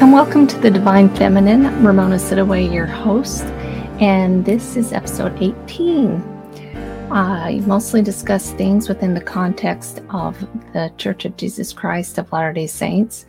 and 0.00 0.12
welcome 0.12 0.46
to 0.46 0.56
the 0.60 0.70
Divine 0.70 1.12
Feminine. 1.16 1.84
Ramona 1.84 2.16
Siddaway, 2.16 2.72
your 2.72 2.86
host, 2.86 3.42
and 4.00 4.44
this 4.44 4.76
is 4.76 4.92
episode 4.92 5.36
18. 5.42 6.22
I 7.10 7.60
mostly 7.66 8.00
discuss 8.00 8.52
things 8.52 8.88
within 8.88 9.14
the 9.14 9.20
context 9.20 10.00
of 10.10 10.38
the 10.72 10.92
Church 10.98 11.24
of 11.24 11.36
Jesus 11.36 11.72
Christ 11.72 12.16
of 12.16 12.30
Latter 12.30 12.52
day 12.52 12.68
Saints, 12.68 13.26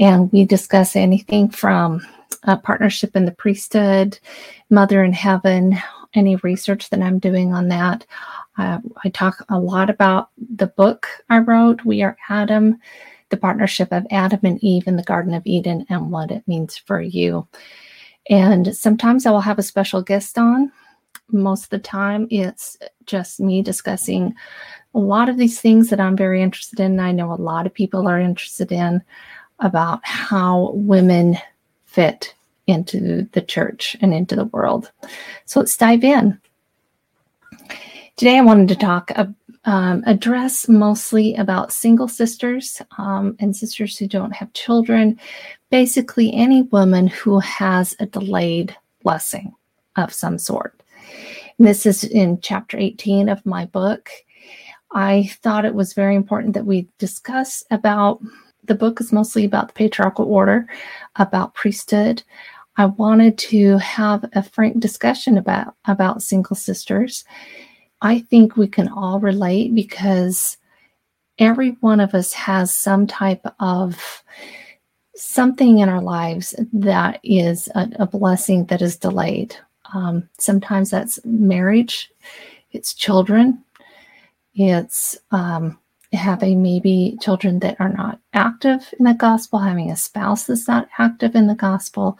and 0.00 0.32
we 0.32 0.46
discuss 0.46 0.96
anything 0.96 1.50
from 1.50 2.00
a 2.44 2.56
partnership 2.56 3.14
in 3.14 3.26
the 3.26 3.32
priesthood, 3.32 4.18
Mother 4.70 5.04
in 5.04 5.12
Heaven, 5.12 5.76
any 6.14 6.36
research 6.36 6.88
that 6.88 7.02
I'm 7.02 7.18
doing 7.18 7.52
on 7.52 7.68
that. 7.68 8.06
Uh, 8.56 8.78
I 9.04 9.10
talk 9.10 9.44
a 9.50 9.58
lot 9.58 9.90
about 9.90 10.30
the 10.56 10.68
book 10.68 11.06
I 11.28 11.40
wrote, 11.40 11.84
We 11.84 12.02
Are 12.02 12.16
Adam 12.30 12.78
the 13.32 13.36
partnership 13.36 13.88
of 13.90 14.06
Adam 14.12 14.38
and 14.44 14.62
Eve 14.62 14.86
in 14.86 14.94
the 14.94 15.02
Garden 15.02 15.34
of 15.34 15.42
Eden 15.44 15.84
and 15.88 16.12
what 16.12 16.30
it 16.30 16.46
means 16.46 16.76
for 16.76 17.00
you. 17.00 17.48
And 18.30 18.76
sometimes 18.76 19.26
I 19.26 19.32
will 19.32 19.40
have 19.40 19.58
a 19.58 19.64
special 19.64 20.02
guest 20.02 20.38
on. 20.38 20.70
Most 21.32 21.64
of 21.64 21.70
the 21.70 21.78
time, 21.80 22.28
it's 22.30 22.76
just 23.06 23.40
me 23.40 23.62
discussing 23.62 24.34
a 24.94 24.98
lot 24.98 25.28
of 25.28 25.38
these 25.38 25.60
things 25.60 25.88
that 25.90 25.98
I'm 25.98 26.16
very 26.16 26.42
interested 26.42 26.78
in. 26.78 27.00
I 27.00 27.10
know 27.10 27.32
a 27.32 27.34
lot 27.34 27.66
of 27.66 27.74
people 27.74 28.06
are 28.06 28.20
interested 28.20 28.70
in 28.70 29.02
about 29.58 30.00
how 30.04 30.72
women 30.74 31.38
fit 31.86 32.34
into 32.66 33.28
the 33.32 33.40
church 33.40 33.96
and 34.00 34.12
into 34.14 34.36
the 34.36 34.44
world. 34.46 34.92
So 35.46 35.60
let's 35.60 35.76
dive 35.76 36.04
in. 36.04 36.38
Today, 38.16 38.36
I 38.36 38.42
wanted 38.42 38.68
to 38.68 38.76
talk 38.76 39.10
um, 39.64 40.02
address 40.06 40.68
mostly 40.68 41.34
about 41.34 41.72
single 41.72 42.08
sisters 42.08 42.82
um, 42.98 43.36
and 43.38 43.56
sisters 43.56 43.96
who 43.96 44.06
don't 44.06 44.32
have 44.32 44.52
children. 44.52 45.18
Basically, 45.70 46.32
any 46.34 46.62
woman 46.62 47.06
who 47.06 47.38
has 47.40 47.96
a 47.98 48.06
delayed 48.06 48.76
blessing 49.02 49.54
of 49.96 50.12
some 50.12 50.38
sort. 50.38 50.82
And 51.58 51.66
this 51.66 51.86
is 51.86 52.04
in 52.04 52.40
chapter 52.42 52.76
18 52.76 53.30
of 53.30 53.44
my 53.46 53.64
book. 53.64 54.10
I 54.92 55.30
thought 55.42 55.64
it 55.64 55.74
was 55.74 55.94
very 55.94 56.14
important 56.14 56.52
that 56.52 56.66
we 56.66 56.88
discuss 56.98 57.64
about 57.70 58.20
the 58.64 58.74
book 58.74 59.00
is 59.00 59.10
mostly 59.10 59.44
about 59.44 59.68
the 59.68 59.74
patriarchal 59.74 60.26
order, 60.26 60.68
about 61.16 61.54
priesthood. 61.54 62.22
I 62.76 62.86
wanted 62.86 63.38
to 63.38 63.78
have 63.78 64.24
a 64.34 64.42
frank 64.42 64.80
discussion 64.80 65.38
about 65.38 65.74
about 65.86 66.22
single 66.22 66.56
sisters 66.56 67.24
I 68.02 68.18
think 68.18 68.56
we 68.56 68.66
can 68.66 68.88
all 68.88 69.20
relate 69.20 69.74
because 69.74 70.58
every 71.38 71.70
one 71.80 72.00
of 72.00 72.14
us 72.14 72.32
has 72.32 72.74
some 72.74 73.06
type 73.06 73.46
of 73.60 74.22
something 75.14 75.78
in 75.78 75.88
our 75.88 76.02
lives 76.02 76.54
that 76.72 77.20
is 77.22 77.68
a, 77.76 77.88
a 78.00 78.06
blessing 78.06 78.66
that 78.66 78.82
is 78.82 78.96
delayed. 78.96 79.56
Um, 79.94 80.28
sometimes 80.38 80.90
that's 80.90 81.20
marriage, 81.24 82.10
it's 82.72 82.92
children, 82.92 83.62
it's 84.54 85.16
um, 85.30 85.78
having 86.12 86.60
maybe 86.60 87.16
children 87.20 87.60
that 87.60 87.76
are 87.78 87.92
not 87.92 88.18
active 88.34 88.92
in 88.98 89.04
the 89.04 89.14
gospel, 89.14 89.60
having 89.60 89.90
a 89.92 89.96
spouse 89.96 90.46
that's 90.46 90.66
not 90.66 90.88
active 90.98 91.36
in 91.36 91.46
the 91.46 91.54
gospel, 91.54 92.18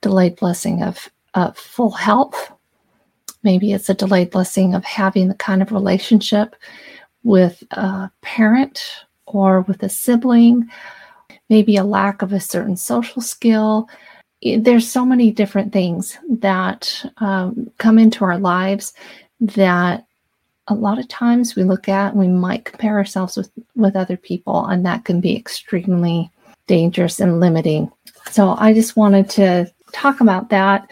delayed 0.00 0.36
blessing 0.36 0.82
of, 0.82 1.08
of 1.34 1.56
full 1.56 1.92
health 1.92 2.50
Maybe 3.44 3.72
it's 3.72 3.88
a 3.88 3.94
delayed 3.94 4.30
blessing 4.30 4.74
of 4.74 4.84
having 4.84 5.28
the 5.28 5.34
kind 5.34 5.62
of 5.62 5.70
relationship 5.70 6.56
with 7.22 7.62
a 7.70 8.10
parent 8.22 9.04
or 9.26 9.62
with 9.62 9.82
a 9.82 9.88
sibling, 9.88 10.68
maybe 11.48 11.76
a 11.76 11.84
lack 11.84 12.22
of 12.22 12.32
a 12.32 12.40
certain 12.40 12.76
social 12.76 13.22
skill. 13.22 13.88
There's 14.42 14.90
so 14.90 15.06
many 15.06 15.30
different 15.30 15.72
things 15.72 16.18
that 16.28 17.04
um, 17.18 17.70
come 17.78 17.98
into 17.98 18.24
our 18.24 18.38
lives 18.38 18.92
that 19.40 20.06
a 20.68 20.74
lot 20.74 20.98
of 20.98 21.08
times 21.08 21.54
we 21.54 21.62
look 21.62 21.88
at 21.88 22.16
we 22.16 22.28
might 22.28 22.64
compare 22.64 22.94
ourselves 22.94 23.36
with 23.36 23.50
with 23.74 23.96
other 23.96 24.16
people 24.16 24.64
and 24.66 24.84
that 24.84 25.04
can 25.04 25.20
be 25.20 25.36
extremely 25.36 26.30
dangerous 26.66 27.20
and 27.20 27.40
limiting 27.40 27.90
so 28.30 28.56
i 28.58 28.72
just 28.72 28.96
wanted 28.96 29.28
to 29.28 29.70
talk 29.92 30.20
about 30.20 30.48
that 30.48 30.88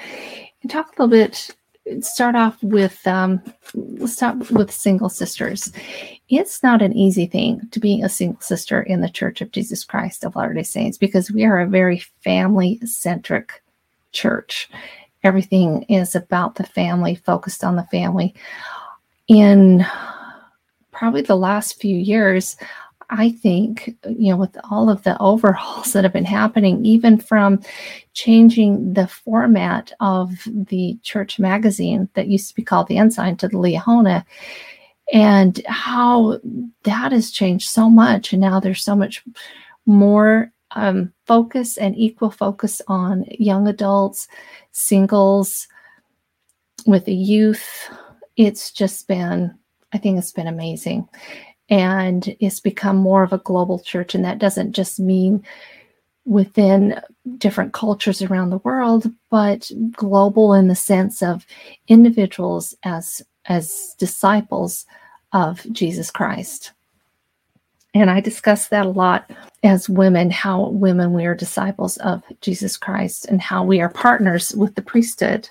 and 0.60 0.70
talk 0.70 0.88
a 0.88 1.02
little 1.02 1.08
bit 1.08 1.54
start 2.00 2.34
off 2.34 2.62
with 2.62 3.06
um, 3.06 3.42
let's 3.74 4.14
start 4.14 4.50
with 4.50 4.70
single 4.70 5.08
sisters. 5.08 5.72
It's 6.28 6.62
not 6.62 6.82
an 6.82 6.92
easy 6.94 7.26
thing 7.26 7.68
to 7.70 7.80
be 7.80 8.02
a 8.02 8.08
single 8.08 8.40
sister 8.40 8.82
in 8.82 9.00
the 9.00 9.10
Church 9.10 9.40
of 9.40 9.52
Jesus 9.52 9.84
Christ 9.84 10.24
of 10.24 10.34
Latter 10.36 10.54
day 10.54 10.62
Saints 10.62 10.98
because 10.98 11.30
we 11.30 11.44
are 11.44 11.60
a 11.60 11.66
very 11.66 11.98
family 12.22 12.78
centric 12.84 13.62
church. 14.12 14.68
Everything 15.24 15.82
is 15.84 16.14
about 16.14 16.56
the 16.56 16.64
family, 16.64 17.14
focused 17.14 17.64
on 17.64 17.76
the 17.76 17.84
family. 17.84 18.34
In 19.28 19.84
probably 20.90 21.22
the 21.22 21.36
last 21.36 21.80
few 21.80 21.96
years, 21.96 22.56
I 23.14 23.30
think, 23.30 23.94
you 24.08 24.30
know, 24.30 24.38
with 24.38 24.56
all 24.70 24.88
of 24.88 25.02
the 25.02 25.20
overhauls 25.20 25.92
that 25.92 26.02
have 26.04 26.14
been 26.14 26.24
happening, 26.24 26.82
even 26.86 27.18
from 27.18 27.60
changing 28.14 28.94
the 28.94 29.06
format 29.06 29.92
of 30.00 30.30
the 30.46 30.98
church 31.02 31.38
magazine 31.38 32.08
that 32.14 32.28
used 32.28 32.48
to 32.48 32.54
be 32.54 32.62
called 32.62 32.88
the 32.88 32.96
Ensign 32.96 33.36
to 33.36 33.48
the 33.48 33.58
Liahona, 33.58 34.24
and 35.12 35.60
how 35.66 36.40
that 36.84 37.12
has 37.12 37.30
changed 37.30 37.68
so 37.68 37.90
much. 37.90 38.32
And 38.32 38.40
now 38.40 38.60
there's 38.60 38.82
so 38.82 38.96
much 38.96 39.22
more 39.84 40.50
um, 40.70 41.12
focus 41.26 41.76
and 41.76 41.94
equal 41.98 42.30
focus 42.30 42.80
on 42.88 43.26
young 43.28 43.68
adults, 43.68 44.26
singles, 44.70 45.68
with 46.86 47.04
the 47.04 47.14
youth. 47.14 47.90
It's 48.36 48.72
just 48.72 49.06
been, 49.06 49.54
I 49.92 49.98
think 49.98 50.16
it's 50.16 50.32
been 50.32 50.46
amazing 50.46 51.08
and 51.68 52.34
it's 52.40 52.60
become 52.60 52.96
more 52.96 53.22
of 53.22 53.32
a 53.32 53.38
global 53.38 53.78
church. 53.78 54.14
And 54.14 54.24
that 54.24 54.38
doesn't 54.38 54.72
just 54.72 55.00
mean 55.00 55.44
within 56.24 57.00
different 57.38 57.72
cultures 57.72 58.22
around 58.22 58.50
the 58.50 58.58
world, 58.58 59.10
but 59.30 59.70
global 59.92 60.54
in 60.54 60.68
the 60.68 60.74
sense 60.74 61.22
of 61.22 61.46
individuals 61.88 62.74
as 62.84 63.22
as 63.46 63.94
disciples 63.98 64.86
of 65.32 65.66
Jesus 65.72 66.10
Christ. 66.10 66.72
And 67.94 68.10
I 68.10 68.20
discuss 68.20 68.68
that 68.68 68.86
a 68.86 68.90
lot 68.90 69.30
as 69.62 69.88
women, 69.88 70.30
how 70.30 70.68
women 70.68 71.12
we 71.12 71.26
are 71.26 71.34
disciples 71.34 71.96
of 71.98 72.22
Jesus 72.40 72.76
Christ 72.76 73.26
and 73.26 73.40
how 73.40 73.64
we 73.64 73.80
are 73.80 73.90
partners 73.90 74.54
with 74.54 74.74
the 74.76 74.82
priesthood. 74.82 75.48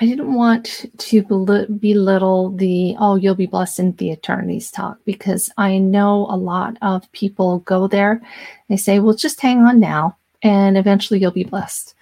I 0.00 0.06
didn't 0.06 0.34
want 0.34 0.86
to 0.98 1.22
belittle 1.22 2.50
the, 2.50 2.96
oh, 2.98 3.14
you'll 3.14 3.36
be 3.36 3.46
blessed 3.46 3.78
in 3.78 3.92
the 3.92 4.10
eternities 4.10 4.72
talk 4.72 4.98
because 5.04 5.50
I 5.56 5.78
know 5.78 6.26
a 6.28 6.36
lot 6.36 6.76
of 6.82 7.10
people 7.12 7.60
go 7.60 7.86
there. 7.86 8.20
They 8.68 8.76
say, 8.76 8.98
well, 8.98 9.14
just 9.14 9.40
hang 9.40 9.60
on 9.60 9.78
now 9.78 10.16
and 10.42 10.76
eventually 10.76 11.20
you'll 11.20 11.30
be 11.30 11.44
blessed. 11.44 11.94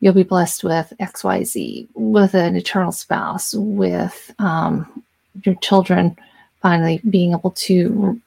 You'll 0.00 0.12
be 0.12 0.24
blessed 0.24 0.62
with 0.62 0.92
XYZ, 1.00 1.88
with 1.94 2.34
an 2.34 2.54
eternal 2.54 2.92
spouse, 2.92 3.54
with 3.54 4.34
um, 4.38 5.02
your 5.42 5.54
children 5.56 6.16
finally 6.60 7.00
being 7.08 7.32
able 7.32 7.52
to 7.52 8.20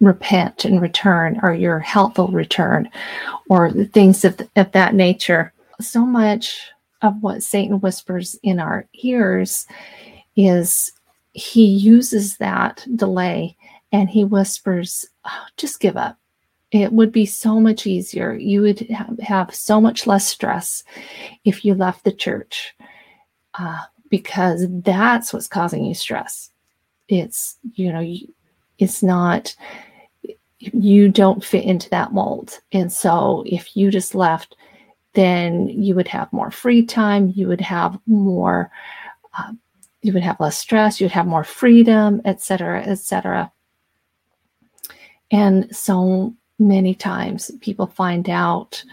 repent 0.00 0.64
and 0.64 0.80
return, 0.80 1.40
or 1.42 1.52
your 1.52 1.80
health 1.80 2.16
will 2.16 2.28
return, 2.28 2.88
or 3.50 3.72
things 3.72 4.24
of, 4.24 4.40
of 4.54 4.70
that 4.70 4.94
nature. 4.94 5.52
So 5.80 6.06
much 6.06 6.70
of 7.02 7.22
what 7.22 7.42
Satan 7.42 7.80
whispers 7.80 8.38
in 8.42 8.58
our 8.58 8.86
ears 8.94 9.66
is 10.36 10.92
he 11.32 11.66
uses 11.66 12.36
that 12.38 12.86
delay 12.96 13.56
and 13.92 14.08
he 14.08 14.24
whispers, 14.24 15.06
oh, 15.24 15.44
just 15.56 15.80
give 15.80 15.96
up. 15.96 16.18
It 16.70 16.92
would 16.92 17.12
be 17.12 17.24
so 17.24 17.60
much 17.60 17.86
easier. 17.86 18.34
You 18.34 18.62
would 18.62 18.80
have 19.20 19.54
so 19.54 19.80
much 19.80 20.06
less 20.06 20.26
stress 20.26 20.84
if 21.44 21.64
you 21.64 21.74
left 21.74 22.04
the 22.04 22.12
church 22.12 22.74
uh, 23.54 23.84
because 24.10 24.66
that's 24.68 25.32
what's 25.32 25.48
causing 25.48 25.84
you 25.84 25.94
stress. 25.94 26.50
It's, 27.08 27.56
you 27.74 27.90
know, 27.92 28.14
it's 28.78 29.02
not, 29.02 29.56
you 30.58 31.08
don't 31.08 31.42
fit 31.42 31.64
into 31.64 31.88
that 31.90 32.12
mold. 32.12 32.58
And 32.72 32.92
so 32.92 33.44
if 33.46 33.74
you 33.74 33.90
just 33.90 34.14
left, 34.14 34.54
then 35.18 35.68
you 35.68 35.96
would 35.96 36.06
have 36.08 36.32
more 36.32 36.50
free 36.50 36.86
time, 36.86 37.32
you 37.34 37.48
would 37.48 37.60
have 37.60 37.98
more, 38.06 38.70
uh, 39.36 39.52
you 40.02 40.12
would 40.12 40.22
have 40.22 40.38
less 40.38 40.56
stress, 40.56 41.00
you'd 41.00 41.10
have 41.10 41.26
more 41.26 41.42
freedom, 41.42 42.22
etc., 42.24 42.82
etc. 42.82 43.50
And 45.32 45.74
so 45.74 46.34
many 46.60 46.94
times 46.94 47.50
people 47.60 47.88
find 47.88 48.30
out 48.30 48.84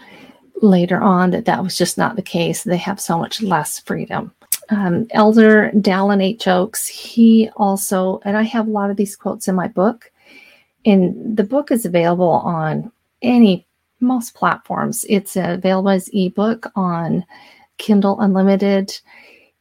later 0.62 1.00
on 1.00 1.30
that 1.30 1.44
that 1.44 1.62
was 1.62 1.76
just 1.76 1.96
not 1.96 2.16
the 2.16 2.22
case. 2.22 2.64
They 2.64 2.76
have 2.76 3.00
so 3.00 3.18
much 3.18 3.42
less 3.42 3.78
freedom. 3.78 4.32
Um, 4.70 5.06
Elder 5.10 5.70
Dallin 5.74 6.22
H. 6.22 6.48
Oaks, 6.48 6.88
he 6.88 7.50
also, 7.56 8.20
and 8.24 8.36
I 8.36 8.42
have 8.42 8.66
a 8.66 8.72
lot 8.72 8.90
of 8.90 8.96
these 8.96 9.14
quotes 9.14 9.46
in 9.46 9.54
my 9.54 9.68
book, 9.68 10.10
and 10.84 11.36
the 11.36 11.44
book 11.44 11.70
is 11.70 11.84
available 11.84 12.30
on 12.30 12.90
any 13.22 13.65
most 14.00 14.34
platforms. 14.34 15.04
It's 15.08 15.36
available 15.36 15.90
as 15.90 16.10
ebook 16.12 16.70
on 16.76 17.24
Kindle 17.78 18.20
Unlimited. 18.20 18.92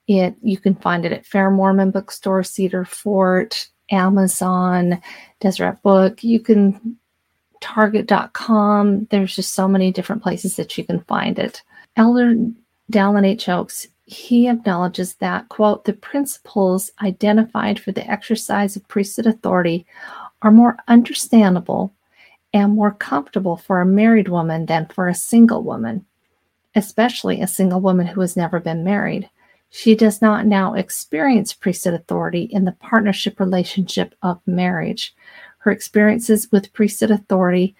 It 0.07 0.35
you 0.41 0.57
can 0.57 0.75
find 0.75 1.05
it 1.05 1.11
at 1.11 1.25
Fair 1.25 1.49
Mormon 1.49 1.91
Bookstore, 1.91 2.43
Cedar 2.43 2.85
Fort, 2.85 3.67
Amazon, 3.91 5.01
Deseret 5.39 5.81
Book. 5.81 6.23
You 6.23 6.39
can 6.39 6.97
Target.com. 7.65 9.07
There's 9.09 9.35
just 9.35 9.55
so 9.55 9.67
many 9.67 9.91
different 9.91 10.21
places 10.21 10.55
that 10.55 10.77
you 10.77 10.83
can 10.83 10.99
find 11.01 11.39
it. 11.39 11.63
Elder 11.95 12.35
Dallin 12.91 13.25
H. 13.25 13.49
Oaks, 13.49 13.87
he 14.05 14.47
acknowledges 14.47 15.15
that, 15.15 15.49
quote, 15.49 15.85
the 15.85 15.93
principles 15.93 16.91
identified 17.01 17.79
for 17.79 17.91
the 17.91 18.07
exercise 18.07 18.75
of 18.75 18.87
priesthood 18.87 19.25
authority 19.25 19.85
are 20.43 20.51
more 20.51 20.77
understandable 20.87 21.91
and 22.55 22.73
more 22.73 22.93
comfortable 22.93 23.57
for 23.57 23.81
a 23.81 23.85
married 23.85 24.29
woman 24.29 24.65
than 24.65 24.85
for 24.87 25.09
a 25.09 25.13
single 25.13 25.61
woman, 25.61 26.05
especially 26.73 27.41
a 27.41 27.47
single 27.47 27.81
woman 27.81 28.07
who 28.07 28.21
has 28.21 28.37
never 28.37 28.61
been 28.61 28.81
married. 28.81 29.29
She 29.69 29.93
does 29.93 30.21
not 30.21 30.45
now 30.45 30.73
experience 30.73 31.53
priesthood 31.53 31.93
authority 31.93 32.43
in 32.43 32.63
the 32.63 32.71
partnership 32.71 33.41
relationship 33.41 34.15
of 34.21 34.39
marriage. 34.47 35.13
Her 35.57 35.71
experiences 35.71 36.49
with 36.49 36.71
priesthood 36.71 37.11
authority 37.11 37.75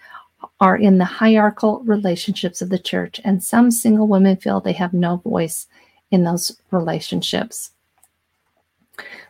are 0.60 0.75
in 0.75 0.98
the 0.98 1.06
hierarchical 1.06 1.80
relationships 1.83 2.62
of 2.62 2.68
the 2.68 2.77
church, 2.77 3.22
and 3.24 3.42
some 3.42 3.72
single 3.72 4.10
women 4.10 4.36
feel 4.36 4.60
they 4.60 4.74
have 4.74 4.94
no 4.94 5.16
voice 5.16 5.68
in 6.12 6.25
those 6.25 6.60
relationships. 6.72 7.72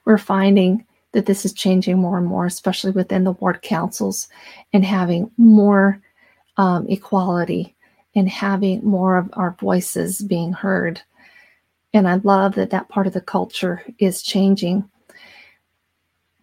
We're 0.06 0.18
finding 0.18 0.88
that 1.16 1.26
this 1.26 1.46
is 1.46 1.54
changing 1.54 1.98
more 1.98 2.18
and 2.18 2.28
more, 2.28 2.46
especially 2.46 2.92
within 2.92 3.24
the 3.24 3.32
ward 3.32 3.62
councils, 3.62 4.28
and 4.74 4.84
having 4.84 5.32
more 5.38 6.02
um, 6.58 6.86
equality 6.90 7.74
and 8.16 8.28
having 8.28 8.84
more 8.84 9.18
of 9.18 9.30
our 9.34 9.52
voices 9.60 10.22
being 10.22 10.52
heard. 10.52 11.02
And 11.94 12.06
I 12.06 12.16
love 12.16 12.56
that 12.56 12.72
that 12.72 12.90
part 12.90 13.08
of 13.08 13.14
the 13.14 13.22
culture 13.22 13.82
is 13.98 14.22
changing. 14.22 14.90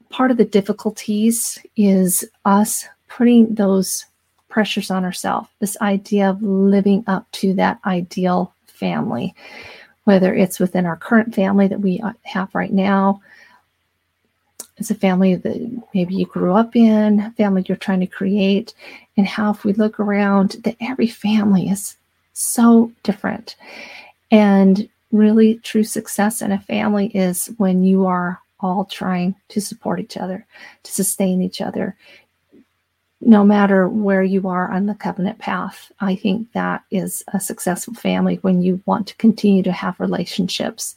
Part 0.09 0.31
of 0.31 0.39
the 0.39 0.47
difficulties 0.47 1.59
is 1.77 2.25
us 2.47 2.87
putting 3.09 3.55
those 3.55 4.07
pressures 4.49 4.91
on 4.91 5.05
ourselves, 5.05 5.49
this 5.61 5.77
idea 5.83 6.31
of 6.31 6.43
living 6.43 7.05
up 7.07 7.31
to 7.33 7.53
that 7.55 7.79
ideal 7.85 8.55
family, 8.67 9.35
whether 10.05 10.35
it's 10.35 10.59
within 10.59 10.87
our 10.87 10.97
current 10.97 11.35
family 11.35 11.69
that 11.69 11.81
we 11.81 12.01
uh, 12.01 12.13
have 12.23 12.55
right 12.55 12.73
now, 12.73 13.21
it's 14.79 14.91
a 14.91 14.95
family 14.95 15.35
that 15.35 15.83
maybe 15.95 16.15
you 16.15 16.27
grew 16.27 16.55
up 16.55 16.75
in, 16.75 17.33
family 17.33 17.65
you're 17.67 17.77
trying 17.77 18.01
to 18.01 18.07
create, 18.07 18.75
and 19.17 19.27
how 19.27 19.51
if 19.51 19.65
we 19.65 19.73
look 19.75 20.01
around, 20.01 20.57
that 20.65 20.77
every 20.81 21.07
family 21.07 21.69
is 21.69 21.97
so 22.33 22.91
different. 23.03 23.57
And 24.31 24.89
really, 25.13 25.57
true 25.57 25.85
success 25.85 26.41
in 26.41 26.53
a 26.53 26.59
family 26.59 27.09
is 27.09 27.51
when 27.59 27.85
you 27.85 28.07
are 28.07 28.41
all 28.61 28.87
trying 28.87 29.35
to 29.49 29.61
support 29.61 30.01
each 30.01 30.17
other, 30.17 30.47
to 30.85 30.93
sustain 30.93 31.43
each 31.43 31.61
other, 31.61 31.95
no 33.21 33.45
matter 33.45 33.89
where 33.89 34.23
you 34.23 34.49
are 34.49 34.71
on 34.71 34.87
the 34.87 34.95
covenant 34.95 35.39
path. 35.39 35.93
I 36.01 36.17
think 36.17 36.51
that 36.53 36.83
is 36.91 37.23
a 37.33 37.41
successful 37.41 37.95
family 37.95 38.37
when 38.37 38.63
you 38.63 38.81
want 38.87 39.07
to 39.09 39.17
continue 39.17 39.63
to 39.65 39.73
have 39.73 40.01
relationships, 40.01 40.97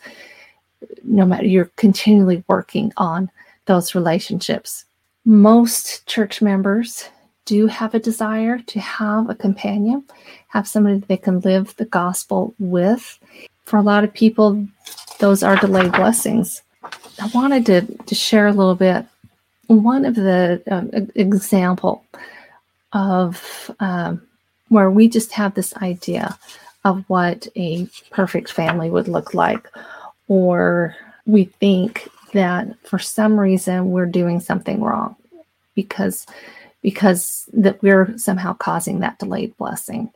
no 1.04 1.26
matter 1.26 1.46
you're 1.46 1.72
continually 1.76 2.44
working 2.48 2.94
on 2.98 3.30
those 3.66 3.96
relationships. 3.96 4.86
Most 5.26 6.06
church 6.08 6.42
members 6.42 7.10
do 7.46 7.68
have 7.68 7.94
a 7.94 8.00
desire 8.00 8.60
to 8.60 8.80
have 8.80 9.30
a 9.30 9.36
companion, 9.36 10.04
have 10.48 10.68
somebody 10.68 11.00
that 11.00 11.08
they 11.08 11.18
can 11.18 11.40
live 11.42 11.76
the 11.78 11.86
gospel 11.86 12.54
with. 12.60 13.20
For 13.66 13.78
a 13.78 13.82
lot 13.82 14.04
of 14.04 14.14
people, 14.14 14.68
those 15.20 15.44
are 15.44 15.56
delayed 15.56 15.92
blessings. 15.92 16.62
I 17.22 17.28
wanted 17.34 17.66
to, 17.68 17.82
to 17.82 18.16
share 18.16 18.48
a 18.48 18.54
little 18.54 18.76
bit. 18.76 19.06
One 19.68 20.06
of 20.06 20.16
the 20.16 20.62
um, 20.70 20.90
example 21.16 22.06
of 22.94 23.72
um, 23.80 24.22
where 24.70 24.92
we 24.92 25.08
just 25.08 25.32
have 25.34 25.54
this 25.54 25.76
idea 25.78 26.38
of 26.84 27.04
what 27.08 27.48
a 27.56 27.88
perfect 28.12 28.52
family 28.52 28.90
would 28.90 29.08
look 29.08 29.34
like, 29.34 29.68
or 30.28 30.96
we 31.26 31.46
think 31.46 32.08
that 32.36 32.68
for 32.86 33.00
some 33.00 33.40
reason 33.40 33.92
we're 33.92 34.06
doing 34.06 34.40
something 34.40 34.82
wrong 34.82 35.16
because 35.74 36.26
because 36.82 37.50
that 37.52 37.82
we're 37.82 38.16
somehow 38.18 38.54
causing 38.54 39.00
that 39.00 39.18
delayed 39.18 39.58
blessing. 39.58 40.12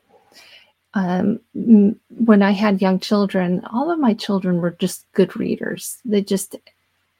Um, 0.93 1.39
when 1.53 2.41
I 2.41 2.51
had 2.51 2.81
young 2.81 2.99
children, 2.99 3.65
all 3.71 3.91
of 3.91 3.99
my 3.99 4.13
children 4.13 4.61
were 4.61 4.71
just 4.71 5.05
good 5.13 5.35
readers. 5.35 5.97
They 6.05 6.21
just 6.21 6.55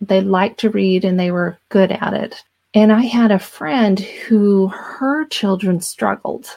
they 0.02 0.22
liked 0.22 0.60
to 0.62 0.70
read 0.70 1.04
and 1.04 1.20
they 1.20 1.32
were 1.32 1.58
good 1.70 1.92
at 1.92 2.14
it. 2.14 2.44
And 2.74 2.92
I 2.92 3.02
had 3.02 3.32
a 3.32 3.40
friend 3.40 4.00
who 4.00 4.68
her 4.68 5.26
children 5.26 5.82
struggled 5.82 6.48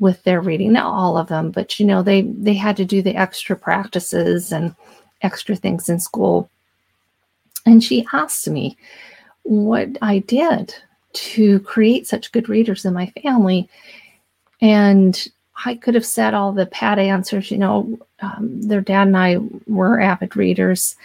with 0.00 0.22
their 0.24 0.40
reading. 0.40 0.72
Not 0.72 0.92
all 0.92 1.16
of 1.16 1.28
them, 1.28 1.50
but 1.50 1.78
you 1.78 1.86
know, 1.86 2.02
they 2.02 2.22
they 2.22 2.54
had 2.54 2.76
to 2.78 2.84
do 2.84 3.02
the 3.02 3.14
extra 3.14 3.56
practices 3.56 4.50
and 4.50 4.74
extra 5.22 5.54
things 5.54 5.88
in 5.88 6.00
school. 6.00 6.50
And 7.66 7.82
she 7.82 8.06
asked 8.12 8.48
me 8.48 8.76
what 9.42 9.88
I 10.02 10.20
did 10.20 10.74
to 11.12 11.60
create 11.60 12.06
such 12.06 12.32
good 12.32 12.48
readers 12.48 12.84
in 12.84 12.94
my 12.94 13.12
family. 13.22 13.68
And 14.60 15.28
I 15.64 15.74
could 15.74 15.94
have 15.94 16.06
said 16.06 16.34
all 16.34 16.52
the 16.52 16.66
pat 16.66 16.98
answers, 16.98 17.50
you 17.50 17.58
know, 17.58 17.98
um, 18.20 18.62
their 18.62 18.80
dad 18.80 19.08
and 19.08 19.16
I 19.16 19.38
were 19.66 20.00
avid 20.00 20.36
readers. 20.36 20.96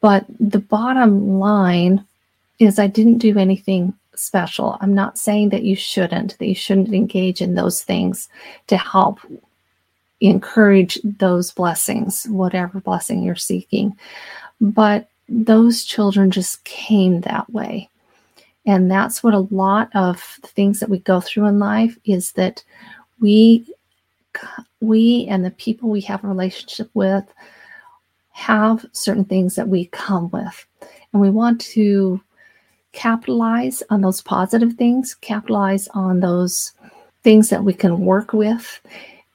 But 0.00 0.26
the 0.38 0.58
bottom 0.58 1.38
line 1.38 2.04
is, 2.58 2.78
I 2.78 2.86
didn't 2.86 3.18
do 3.18 3.38
anything 3.38 3.94
special. 4.14 4.76
I'm 4.80 4.94
not 4.94 5.18
saying 5.18 5.50
that 5.50 5.62
you 5.62 5.76
shouldn't, 5.76 6.38
that 6.38 6.46
you 6.46 6.54
shouldn't 6.54 6.92
engage 6.92 7.40
in 7.40 7.54
those 7.54 7.82
things 7.82 8.28
to 8.66 8.76
help 8.76 9.20
encourage 10.20 10.98
those 11.04 11.52
blessings, 11.52 12.26
whatever 12.28 12.80
blessing 12.80 13.22
you're 13.22 13.36
seeking. 13.36 13.96
But 14.60 15.08
those 15.28 15.84
children 15.84 16.30
just 16.30 16.64
came 16.64 17.20
that 17.20 17.50
way. 17.50 17.88
And 18.66 18.90
that's 18.90 19.22
what 19.22 19.34
a 19.34 19.48
lot 19.50 19.90
of 19.94 20.20
things 20.20 20.80
that 20.80 20.90
we 20.90 20.98
go 20.98 21.20
through 21.20 21.46
in 21.46 21.58
life 21.58 21.96
is 22.04 22.32
that 22.32 22.62
we 23.20 23.66
we 24.80 25.26
and 25.28 25.44
the 25.44 25.50
people 25.52 25.88
we 25.88 26.00
have 26.02 26.22
a 26.22 26.28
relationship 26.28 26.88
with 26.94 27.24
have 28.32 28.86
certain 28.92 29.24
things 29.24 29.56
that 29.56 29.68
we 29.68 29.86
come 29.86 30.30
with. 30.30 30.66
And 31.12 31.20
we 31.20 31.30
want 31.30 31.60
to 31.62 32.20
capitalize 32.92 33.82
on 33.90 34.00
those 34.00 34.22
positive 34.22 34.74
things, 34.74 35.14
capitalize 35.14 35.88
on 35.88 36.20
those 36.20 36.72
things 37.22 37.48
that 37.50 37.64
we 37.64 37.72
can 37.72 38.00
work 38.00 38.32
with. 38.32 38.80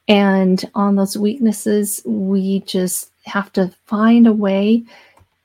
And 0.07 0.63
on 0.75 0.95
those 0.95 1.17
weaknesses, 1.17 2.01
we 2.05 2.61
just 2.61 3.11
have 3.25 3.51
to 3.53 3.73
find 3.85 4.27
a 4.27 4.33
way 4.33 4.83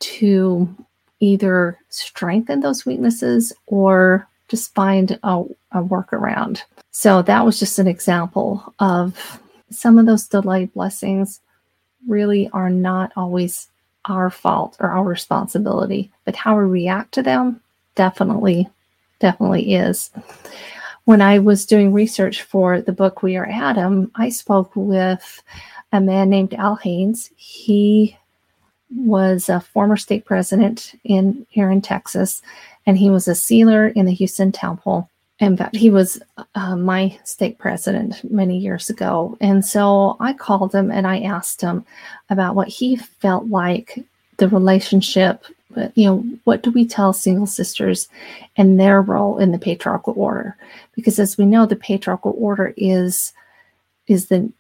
to 0.00 0.68
either 1.20 1.78
strengthen 1.88 2.60
those 2.60 2.86
weaknesses 2.86 3.52
or 3.66 4.28
just 4.48 4.74
find 4.74 5.18
a, 5.22 5.42
a 5.72 5.82
workaround. 5.82 6.62
So 6.90 7.22
that 7.22 7.44
was 7.44 7.58
just 7.58 7.78
an 7.78 7.86
example 7.86 8.74
of 8.78 9.40
some 9.70 9.98
of 9.98 10.06
those 10.06 10.26
delayed 10.26 10.72
blessings 10.72 11.40
really 12.06 12.48
are 12.50 12.70
not 12.70 13.12
always 13.16 13.68
our 14.06 14.30
fault 14.30 14.76
or 14.80 14.90
our 14.90 15.04
responsibility, 15.04 16.10
but 16.24 16.36
how 16.36 16.56
we 16.56 16.64
react 16.64 17.12
to 17.12 17.22
them 17.22 17.60
definitely, 17.94 18.68
definitely 19.18 19.74
is. 19.74 20.10
When 21.04 21.20
I 21.20 21.38
was 21.38 21.66
doing 21.66 21.92
research 21.92 22.42
for 22.42 22.80
the 22.80 22.92
book 22.92 23.22
We 23.22 23.36
Are 23.36 23.48
Adam, 23.48 24.10
I 24.14 24.28
spoke 24.28 24.70
with 24.74 25.42
a 25.92 26.00
man 26.00 26.30
named 26.30 26.54
Al 26.54 26.76
Haynes. 26.76 27.30
He 27.36 28.16
was 28.94 29.48
a 29.48 29.60
former 29.60 29.96
state 29.96 30.24
president 30.24 30.94
in 31.04 31.46
here 31.50 31.70
in 31.70 31.80
Texas, 31.80 32.42
and 32.86 32.98
he 32.98 33.10
was 33.10 33.28
a 33.28 33.34
sealer 33.34 33.88
in 33.88 34.06
the 34.06 34.14
Houston 34.14 34.52
Temple. 34.52 35.08
In 35.40 35.56
fact, 35.56 35.76
he 35.76 35.90
was 35.90 36.20
uh, 36.54 36.74
my 36.74 37.16
state 37.24 37.58
president 37.58 38.28
many 38.28 38.58
years 38.58 38.90
ago. 38.90 39.36
And 39.40 39.64
so 39.64 40.16
I 40.18 40.32
called 40.32 40.74
him 40.74 40.90
and 40.90 41.06
I 41.06 41.20
asked 41.20 41.60
him 41.60 41.84
about 42.28 42.56
what 42.56 42.66
he 42.66 42.96
felt 42.96 43.46
like 43.46 44.04
the 44.38 44.48
relationship, 44.48 45.44
you 45.94 46.04
know, 46.06 46.24
what 46.44 46.62
do 46.62 46.72
we 46.72 46.86
tell 46.86 47.12
single 47.12 47.46
sisters 47.46 48.08
and 48.56 48.80
their 48.80 49.00
role 49.00 49.38
in 49.38 49.52
the 49.52 49.58
patriarchal 49.58 50.14
order? 50.16 50.56
Because 50.96 51.20
as 51.20 51.38
we 51.38 51.46
know, 51.46 51.66
the 51.66 51.76
patriarchal 51.76 52.34
order 52.36 52.74
is 52.76 53.32
is 54.08 54.26
the 54.28 54.50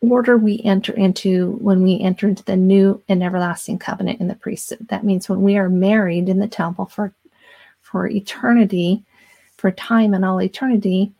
order 0.00 0.36
we 0.36 0.60
enter 0.64 0.92
into 0.92 1.52
when 1.60 1.82
we 1.82 2.00
enter 2.00 2.28
into 2.28 2.44
the 2.44 2.56
new 2.56 3.02
and 3.08 3.22
everlasting 3.22 3.78
covenant 3.78 4.20
in 4.20 4.28
the 4.28 4.34
priesthood. 4.34 4.86
That 4.88 5.04
means 5.04 5.28
when 5.28 5.42
we 5.42 5.56
are 5.56 5.68
married 5.68 6.28
in 6.28 6.38
the 6.38 6.48
temple 6.48 6.86
for 6.86 7.12
for 7.82 8.06
eternity, 8.06 9.02
for 9.56 9.70
time 9.72 10.14
and 10.14 10.24
all 10.24 10.40
eternity, 10.40 11.10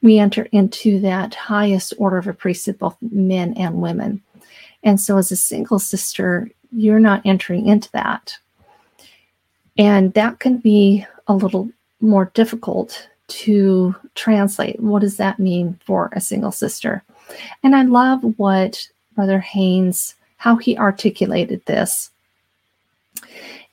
we 0.00 0.18
enter 0.18 0.44
into 0.52 1.00
that 1.00 1.34
highest 1.34 1.92
order 1.98 2.18
of 2.18 2.28
a 2.28 2.32
priesthood, 2.32 2.78
both 2.78 2.96
men 3.02 3.52
and 3.54 3.82
women. 3.82 4.22
And 4.82 5.00
so, 5.00 5.18
as 5.18 5.30
a 5.30 5.36
single 5.36 5.78
sister, 5.78 6.50
you're 6.72 7.00
not 7.00 7.22
entering 7.24 7.66
into 7.66 7.90
that. 7.92 8.38
And 9.76 10.14
that 10.14 10.38
can 10.38 10.58
be 10.58 11.04
a 11.26 11.34
little 11.34 11.68
more 12.00 12.30
difficult 12.34 13.08
to 13.28 13.94
translate. 14.14 14.80
What 14.80 15.00
does 15.00 15.16
that 15.18 15.38
mean 15.38 15.78
for 15.84 16.10
a 16.12 16.20
single 16.20 16.52
sister? 16.52 17.02
And 17.62 17.74
I 17.74 17.82
love 17.82 18.22
what 18.38 18.88
Brother 19.14 19.40
Haynes, 19.40 20.14
how 20.36 20.56
he 20.56 20.76
articulated 20.76 21.64
this. 21.66 22.10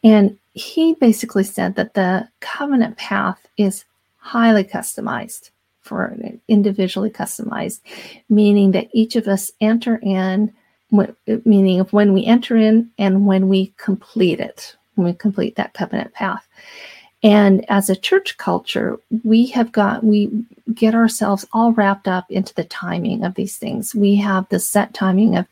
And 0.04 0.38
he 0.54 0.96
basically 0.96 1.44
said 1.44 1.76
that 1.76 1.94
the 1.94 2.28
covenant 2.40 2.98
path 2.98 3.40
is 3.58 3.86
highly 4.18 4.64
customized 4.64 5.52
for 5.82 6.18
individually 6.48 7.10
customized, 7.10 7.80
meaning 8.30 8.72
that 8.72 8.90
each 8.92 9.16
of 9.16 9.28
us 9.28 9.52
enter 9.62 9.98
in, 10.04 10.54
meaning 11.46 11.80
of 11.80 11.94
when 11.94 12.14
we 12.14 12.26
enter 12.26 12.58
in 12.58 12.90
and 12.98 13.26
when 13.26 13.48
we 13.48 13.74
complete 13.78 14.40
it, 14.40 14.76
when 14.96 15.08
we 15.08 15.14
complete 15.14 15.56
that 15.56 15.74
covenant 15.74 16.14
path. 16.14 16.46
And 17.24 17.66
as 17.70 17.90
a 17.90 17.96
church 17.96 18.38
culture, 18.38 19.00
we 19.24 19.48
have 19.48 19.72
got, 19.72 20.04
we 20.04 20.30
get 20.74 20.94
ourselves 20.94 21.46
all 21.52 21.72
wrapped 21.72 22.08
up 22.08 22.30
into 22.30 22.54
the 22.54 22.64
timing 22.64 23.24
of 23.24 23.36
these 23.36 23.58
things. 23.58 23.96
We 23.96 24.16
have 24.18 24.48
the 24.50 24.60
set 24.60 24.94
timing 24.94 25.36
of 25.36 25.48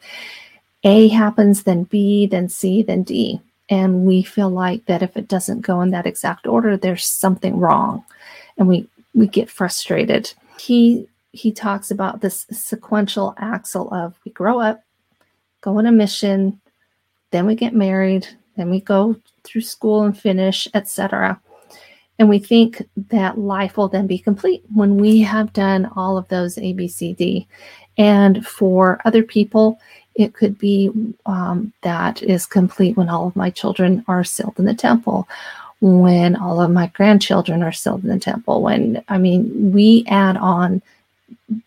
A 0.84 1.08
happens, 1.08 1.64
then 1.64 1.84
B, 1.84 2.28
then 2.28 2.50
C, 2.50 2.84
then 2.84 3.04
D. 3.04 3.42
And 3.68 4.06
we 4.06 4.22
feel 4.22 4.50
like 4.50 4.86
that 4.86 5.02
if 5.02 5.18
it 5.18 5.28
doesn't 5.28 5.62
go 5.62 5.82
in 5.82 5.90
that 5.90 6.06
exact 6.06 6.46
order, 6.46 6.78
there's 6.78 7.08
something 7.08 7.58
wrong. 7.58 8.06
And 8.58 8.68
we, 8.68 8.88
we 9.16 9.28
get 9.28 9.50
frustrated. 9.50 10.32
He 10.60 11.08
he 11.36 11.52
talks 11.52 11.92
about 11.92 12.22
this 12.22 12.46
sequential 12.50 13.36
axle 13.38 13.94
of 13.94 14.18
we 14.24 14.32
grow 14.32 14.62
up, 14.62 14.82
go 15.60 15.78
on 15.78 15.86
a 15.86 15.92
mission, 15.92 16.62
then 17.32 17.46
we 17.46 17.56
get 17.56 17.74
married, 17.76 18.26
then 18.56 18.70
we 18.70 18.80
go 18.80 19.18
through 19.44 19.62
school 19.62 20.04
and 20.04 20.18
finish, 20.18 20.66
etc. 20.74 21.40
And 22.18 22.30
we 22.30 22.40
think 22.40 22.82
that 23.10 23.38
life 23.38 23.78
will 23.78 23.90
then 23.90 24.08
be 24.08 24.18
complete 24.18 24.64
when 24.74 24.98
we 24.98 25.22
have 25.22 25.54
done 25.54 25.90
all 25.96 26.18
of 26.18 26.28
those 26.30 26.58
A, 26.58 26.74
B, 26.74 26.88
C, 26.88 27.14
D. 27.14 27.48
And 27.98 28.46
for 28.46 29.02
other 29.06 29.24
people, 29.24 29.80
it 30.16 30.34
could 30.34 30.58
be 30.58 30.90
um, 31.26 31.74
that 31.82 32.24
is 32.24 32.46
complete 32.46 32.96
when 32.96 33.10
all 33.10 33.28
of 33.28 33.36
my 33.36 33.50
children 33.50 34.04
are 34.08 34.24
sealed 34.24 34.58
in 34.58 34.66
the 34.66 34.74
temple, 34.74 35.28
when 35.82 36.38
all 36.38 36.62
of 36.62 36.72
my 36.72 36.88
grandchildren 36.88 37.62
are 37.62 37.74
sealed 37.74 38.04
in 38.04 38.10
the 38.10 38.20
temple. 38.20 38.62
When, 38.62 39.04
I 39.10 39.18
mean, 39.18 39.74
we 39.74 40.06
add 40.08 40.38
on 40.38 40.82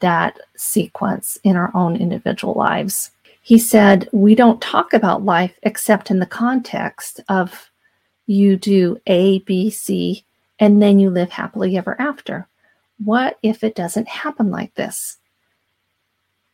that 0.01 0.39
sequence 0.57 1.39
in 1.45 1.57
our 1.57 1.71
own 1.75 1.97
individual 1.97 2.55
lives. 2.55 3.11
He 3.43 3.59
said, 3.59 4.09
We 4.13 4.35
don't 4.35 4.63
talk 4.63 4.93
about 4.93 5.25
life 5.25 5.59
except 5.63 6.11
in 6.11 6.19
the 6.19 6.27
context 6.27 7.21
of 7.29 7.71
you 8.27 8.57
do 8.57 9.01
A, 9.07 9.41
B, 9.41 9.71
C, 9.71 10.25
and 10.61 10.83
then 10.83 10.99
you 10.99 11.11
live 11.11 11.31
happily 11.31 11.77
ever 11.77 12.01
after. 12.01 12.47
What 13.05 13.39
if 13.43 13.63
it 13.63 13.75
doesn't 13.75 14.09
happen 14.09 14.51
like 14.51 14.75
this? 14.75 15.19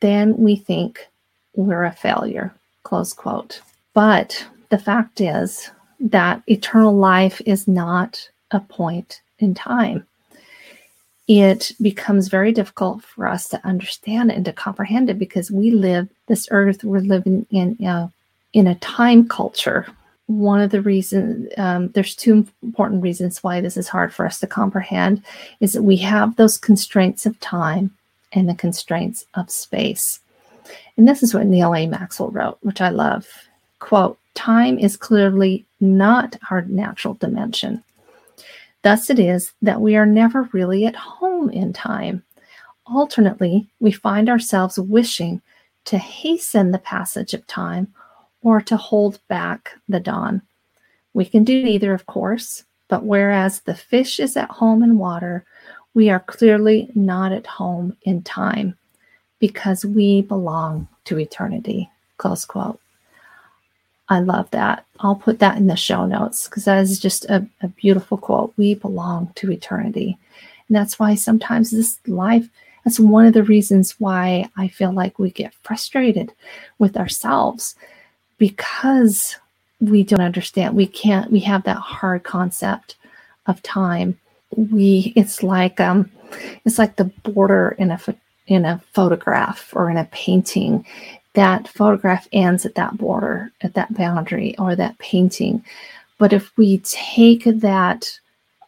Then 0.00 0.36
we 0.36 0.56
think 0.56 1.08
we're 1.54 1.84
a 1.84 1.92
failure. 1.92 2.54
Close 2.82 3.12
quote. 3.12 3.60
But 3.94 4.46
the 4.70 4.78
fact 4.78 5.20
is 5.20 5.70
that 6.00 6.42
eternal 6.46 6.94
life 6.94 7.40
is 7.46 7.66
not 7.66 8.28
a 8.50 8.60
point 8.60 9.22
in 9.38 9.54
time. 9.54 10.06
It 11.26 11.72
becomes 11.80 12.28
very 12.28 12.52
difficult 12.52 13.02
for 13.02 13.26
us 13.26 13.48
to 13.48 13.66
understand 13.66 14.30
and 14.30 14.44
to 14.44 14.52
comprehend 14.52 15.08
it 15.08 15.18
because 15.18 15.50
we 15.50 15.70
live 15.70 16.08
this 16.26 16.48
earth, 16.50 16.84
we're 16.84 17.00
living 17.00 17.46
in 17.50 17.78
a, 17.82 18.12
in 18.52 18.66
a 18.66 18.74
time 18.76 19.26
culture 19.26 19.86
one 20.26 20.60
of 20.60 20.70
the 20.70 20.80
reasons 20.80 21.52
um, 21.58 21.88
there's 21.88 22.14
two 22.14 22.46
important 22.62 23.02
reasons 23.02 23.42
why 23.42 23.60
this 23.60 23.76
is 23.76 23.88
hard 23.88 24.12
for 24.12 24.24
us 24.24 24.40
to 24.40 24.46
comprehend 24.46 25.22
is 25.60 25.72
that 25.74 25.82
we 25.82 25.96
have 25.98 26.36
those 26.36 26.56
constraints 26.56 27.26
of 27.26 27.38
time 27.40 27.90
and 28.32 28.48
the 28.48 28.54
constraints 28.54 29.26
of 29.34 29.50
space. 29.50 30.20
And 30.96 31.06
this 31.06 31.22
is 31.22 31.34
what 31.34 31.46
Neal 31.46 31.74
a. 31.74 31.86
Maxwell 31.86 32.30
wrote 32.30 32.58
which 32.62 32.80
i 32.80 32.88
love. 32.88 33.26
Quote 33.80 34.18
time 34.34 34.78
is 34.78 34.96
clearly 34.96 35.64
not 35.80 36.36
our 36.50 36.62
natural 36.62 37.14
dimension. 37.14 37.82
Thus 38.82 39.10
it 39.10 39.18
is 39.18 39.52
that 39.62 39.80
we 39.80 39.94
are 39.96 40.06
never 40.06 40.48
really 40.52 40.86
at 40.86 40.96
home 40.96 41.50
in 41.50 41.72
time. 41.72 42.22
Alternately 42.86 43.66
we 43.78 43.92
find 43.92 44.28
ourselves 44.28 44.78
wishing 44.78 45.42
to 45.84 45.98
hasten 45.98 46.70
the 46.70 46.78
passage 46.78 47.34
of 47.34 47.46
time 47.46 47.92
or 48.44 48.60
to 48.60 48.76
hold 48.76 49.18
back 49.26 49.72
the 49.88 49.98
dawn. 49.98 50.42
We 51.14 51.24
can 51.24 51.42
do 51.42 51.64
neither, 51.64 51.92
of 51.92 52.06
course, 52.06 52.64
but 52.88 53.04
whereas 53.04 53.60
the 53.60 53.74
fish 53.74 54.20
is 54.20 54.36
at 54.36 54.50
home 54.50 54.82
in 54.82 54.98
water, 54.98 55.44
we 55.94 56.10
are 56.10 56.20
clearly 56.20 56.90
not 56.94 57.32
at 57.32 57.46
home 57.46 57.96
in 58.02 58.22
time 58.22 58.76
because 59.38 59.84
we 59.84 60.22
belong 60.22 60.86
to 61.04 61.18
eternity. 61.18 61.90
Close 62.18 62.44
quote. 62.44 62.78
I 64.08 64.20
love 64.20 64.50
that. 64.50 64.84
I'll 65.00 65.14
put 65.14 65.38
that 65.38 65.56
in 65.56 65.66
the 65.66 65.76
show 65.76 66.04
notes 66.04 66.46
because 66.46 66.66
that 66.66 66.82
is 66.82 67.00
just 67.00 67.24
a, 67.26 67.46
a 67.62 67.68
beautiful 67.68 68.18
quote. 68.18 68.52
We 68.58 68.74
belong 68.74 69.32
to 69.36 69.50
eternity. 69.50 70.18
And 70.68 70.76
that's 70.76 70.98
why 70.98 71.14
sometimes 71.14 71.70
this 71.70 71.98
life, 72.06 72.46
that's 72.84 73.00
one 73.00 73.24
of 73.24 73.32
the 73.32 73.42
reasons 73.42 73.94
why 73.98 74.50
I 74.58 74.68
feel 74.68 74.92
like 74.92 75.18
we 75.18 75.30
get 75.30 75.54
frustrated 75.62 76.32
with 76.78 76.98
ourselves 76.98 77.76
because 78.38 79.36
we 79.80 80.02
don't 80.02 80.20
understand 80.20 80.74
we 80.74 80.86
can't 80.86 81.30
we 81.30 81.40
have 81.40 81.64
that 81.64 81.76
hard 81.76 82.22
concept 82.22 82.96
of 83.46 83.62
time. 83.62 84.18
We 84.56 85.12
it's 85.16 85.42
like 85.42 85.80
um 85.80 86.10
it's 86.64 86.78
like 86.78 86.96
the 86.96 87.04
border 87.04 87.74
in 87.78 87.90
a 87.90 88.00
in 88.46 88.64
a 88.64 88.80
photograph 88.92 89.70
or 89.74 89.90
in 89.90 89.96
a 89.96 90.04
painting. 90.06 90.84
That 91.34 91.68
photograph 91.68 92.28
ends 92.32 92.64
at 92.64 92.76
that 92.76 92.96
border 92.96 93.50
at 93.62 93.74
that 93.74 93.92
boundary 93.94 94.56
or 94.58 94.76
that 94.76 94.98
painting. 94.98 95.64
But 96.18 96.32
if 96.32 96.56
we 96.56 96.78
take 96.78 97.44
that 97.44 98.18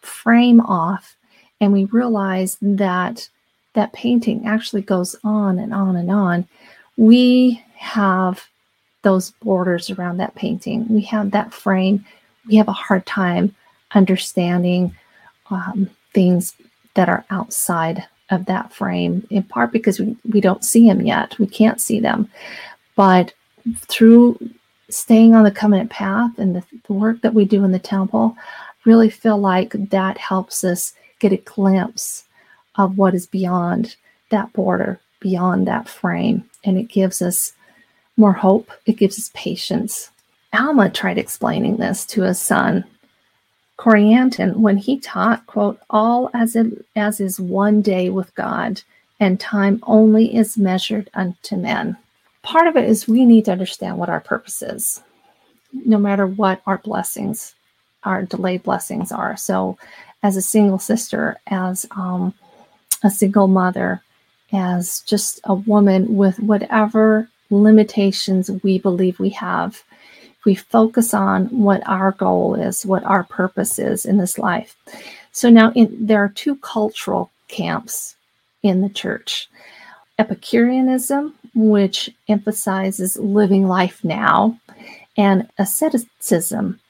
frame 0.00 0.60
off 0.60 1.16
and 1.60 1.72
we 1.72 1.84
realize 1.86 2.58
that 2.60 3.28
that 3.74 3.92
painting 3.92 4.46
actually 4.46 4.82
goes 4.82 5.14
on 5.22 5.58
and 5.58 5.72
on 5.72 5.96
and 5.96 6.10
on 6.10 6.48
we 6.96 7.62
have 7.74 8.48
those 9.06 9.30
borders 9.40 9.88
around 9.88 10.16
that 10.16 10.34
painting. 10.34 10.84
We 10.88 11.02
have 11.02 11.30
that 11.30 11.54
frame. 11.54 12.04
We 12.48 12.56
have 12.56 12.66
a 12.66 12.72
hard 12.72 13.06
time 13.06 13.54
understanding 13.94 14.96
um, 15.48 15.88
things 16.12 16.56
that 16.94 17.08
are 17.08 17.24
outside 17.30 18.04
of 18.30 18.46
that 18.46 18.72
frame, 18.72 19.24
in 19.30 19.44
part 19.44 19.70
because 19.70 20.00
we, 20.00 20.16
we 20.28 20.40
don't 20.40 20.64
see 20.64 20.88
them 20.88 21.02
yet. 21.06 21.38
We 21.38 21.46
can't 21.46 21.80
see 21.80 22.00
them. 22.00 22.28
But 22.96 23.32
through 23.76 24.40
staying 24.90 25.36
on 25.36 25.44
the 25.44 25.52
covenant 25.52 25.90
path 25.90 26.36
and 26.36 26.56
the, 26.56 26.64
the 26.88 26.92
work 26.92 27.20
that 27.20 27.34
we 27.34 27.44
do 27.44 27.62
in 27.62 27.70
the 27.70 27.78
temple, 27.78 28.36
really 28.84 29.08
feel 29.08 29.38
like 29.38 29.70
that 29.90 30.18
helps 30.18 30.64
us 30.64 30.94
get 31.20 31.32
a 31.32 31.36
glimpse 31.36 32.24
of 32.74 32.98
what 32.98 33.14
is 33.14 33.28
beyond 33.28 33.94
that 34.30 34.52
border, 34.52 34.98
beyond 35.20 35.68
that 35.68 35.88
frame. 35.88 36.44
And 36.64 36.76
it 36.76 36.88
gives 36.88 37.22
us 37.22 37.52
more 38.16 38.32
hope. 38.32 38.70
It 38.86 38.96
gives 38.96 39.18
us 39.18 39.30
patience. 39.34 40.10
Alma 40.52 40.90
tried 40.90 41.18
explaining 41.18 41.76
this 41.76 42.06
to 42.06 42.22
his 42.22 42.40
son, 42.40 42.84
Corianton, 43.78 44.56
when 44.56 44.78
he 44.78 44.98
taught, 44.98 45.46
quote, 45.46 45.78
all 45.90 46.30
as, 46.32 46.56
it, 46.56 46.84
as 46.96 47.20
is 47.20 47.38
one 47.38 47.82
day 47.82 48.08
with 48.08 48.34
God, 48.34 48.80
and 49.20 49.38
time 49.38 49.80
only 49.82 50.34
is 50.34 50.56
measured 50.56 51.10
unto 51.14 51.56
men. 51.56 51.96
Part 52.42 52.68
of 52.68 52.76
it 52.76 52.88
is 52.88 53.08
we 53.08 53.24
need 53.24 53.46
to 53.46 53.52
understand 53.52 53.98
what 53.98 54.08
our 54.08 54.20
purpose 54.20 54.62
is, 54.62 55.02
no 55.72 55.98
matter 55.98 56.26
what 56.26 56.62
our 56.66 56.78
blessings, 56.78 57.54
our 58.04 58.22
delayed 58.22 58.62
blessings 58.62 59.12
are. 59.12 59.36
So, 59.36 59.76
as 60.22 60.36
a 60.36 60.42
single 60.42 60.78
sister, 60.78 61.38
as 61.48 61.86
um, 61.90 62.32
a 63.04 63.10
single 63.10 63.48
mother, 63.48 64.00
as 64.52 65.00
just 65.02 65.40
a 65.44 65.54
woman 65.54 66.16
with 66.16 66.38
whatever 66.40 67.28
limitations 67.50 68.50
we 68.62 68.78
believe 68.78 69.18
we 69.18 69.30
have. 69.30 69.82
If 70.38 70.44
we 70.44 70.54
focus 70.54 71.14
on 71.14 71.46
what 71.46 71.86
our 71.86 72.12
goal 72.12 72.54
is, 72.54 72.86
what 72.86 73.04
our 73.04 73.24
purpose 73.24 73.78
is 73.78 74.04
in 74.04 74.18
this 74.18 74.38
life. 74.38 74.76
So 75.32 75.50
now 75.50 75.72
in, 75.72 76.06
there 76.06 76.22
are 76.22 76.28
two 76.30 76.56
cultural 76.56 77.30
camps 77.48 78.16
in 78.62 78.80
the 78.80 78.88
church 78.88 79.48
Epicureanism, 80.18 81.34
which 81.54 82.10
emphasizes 82.28 83.18
living 83.18 83.68
life 83.68 84.02
now, 84.02 84.58
and 85.16 85.46
asceticism, 85.58 86.80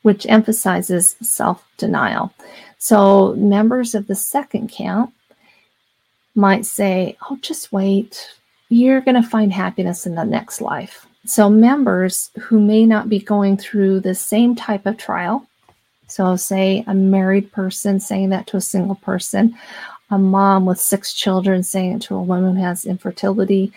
which 0.00 0.26
emphasizes 0.26 1.16
self 1.20 1.62
denial. 1.76 2.32
So, 2.78 3.34
members 3.34 3.94
of 3.94 4.06
the 4.06 4.14
second 4.14 4.68
camp 4.68 5.12
might 6.34 6.64
say, 6.64 7.16
Oh, 7.28 7.38
just 7.42 7.70
wait. 7.70 8.30
You're 8.72 9.02
going 9.02 9.22
to 9.22 9.28
find 9.28 9.52
happiness 9.52 10.06
in 10.06 10.14
the 10.14 10.24
next 10.24 10.62
life. 10.62 11.06
So, 11.26 11.50
members 11.50 12.30
who 12.40 12.58
may 12.58 12.86
not 12.86 13.06
be 13.06 13.18
going 13.18 13.58
through 13.58 14.00
the 14.00 14.14
same 14.14 14.56
type 14.56 14.86
of 14.86 14.96
trial, 14.96 15.46
so 16.06 16.36
say 16.36 16.82
a 16.86 16.94
married 16.94 17.52
person 17.52 18.00
saying 18.00 18.30
that 18.30 18.46
to 18.46 18.56
a 18.56 18.62
single 18.62 18.94
person, 18.94 19.58
a 20.10 20.16
mom 20.16 20.64
with 20.64 20.80
six 20.80 21.12
children 21.12 21.62
saying 21.62 21.96
it 21.96 22.02
to 22.02 22.14
a 22.14 22.22
woman 22.22 22.56
who 22.56 22.62
has 22.62 22.86
infertility, 22.86 23.74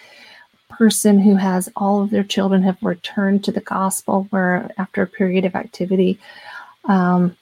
person 0.70 1.20
who 1.20 1.36
has 1.36 1.70
all 1.76 2.02
of 2.02 2.10
their 2.10 2.24
children 2.24 2.64
have 2.64 2.82
returned 2.82 3.44
to 3.44 3.52
the 3.52 3.60
gospel, 3.60 4.28
where 4.30 4.72
after 4.78 5.02
a 5.02 5.08
period 5.08 5.44
of 5.44 5.56
activity, 5.56 6.18
um, 6.86 7.36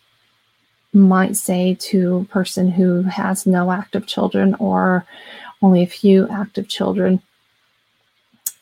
might 0.92 1.38
say 1.38 1.76
to 1.76 2.18
a 2.18 2.34
person 2.34 2.72
who 2.72 3.04
has 3.04 3.46
no 3.46 3.72
active 3.72 4.08
children 4.08 4.56
or 4.56 5.06
only 5.62 5.84
a 5.84 5.88
few 6.02 6.28
active 6.30 6.68
children 6.68 7.22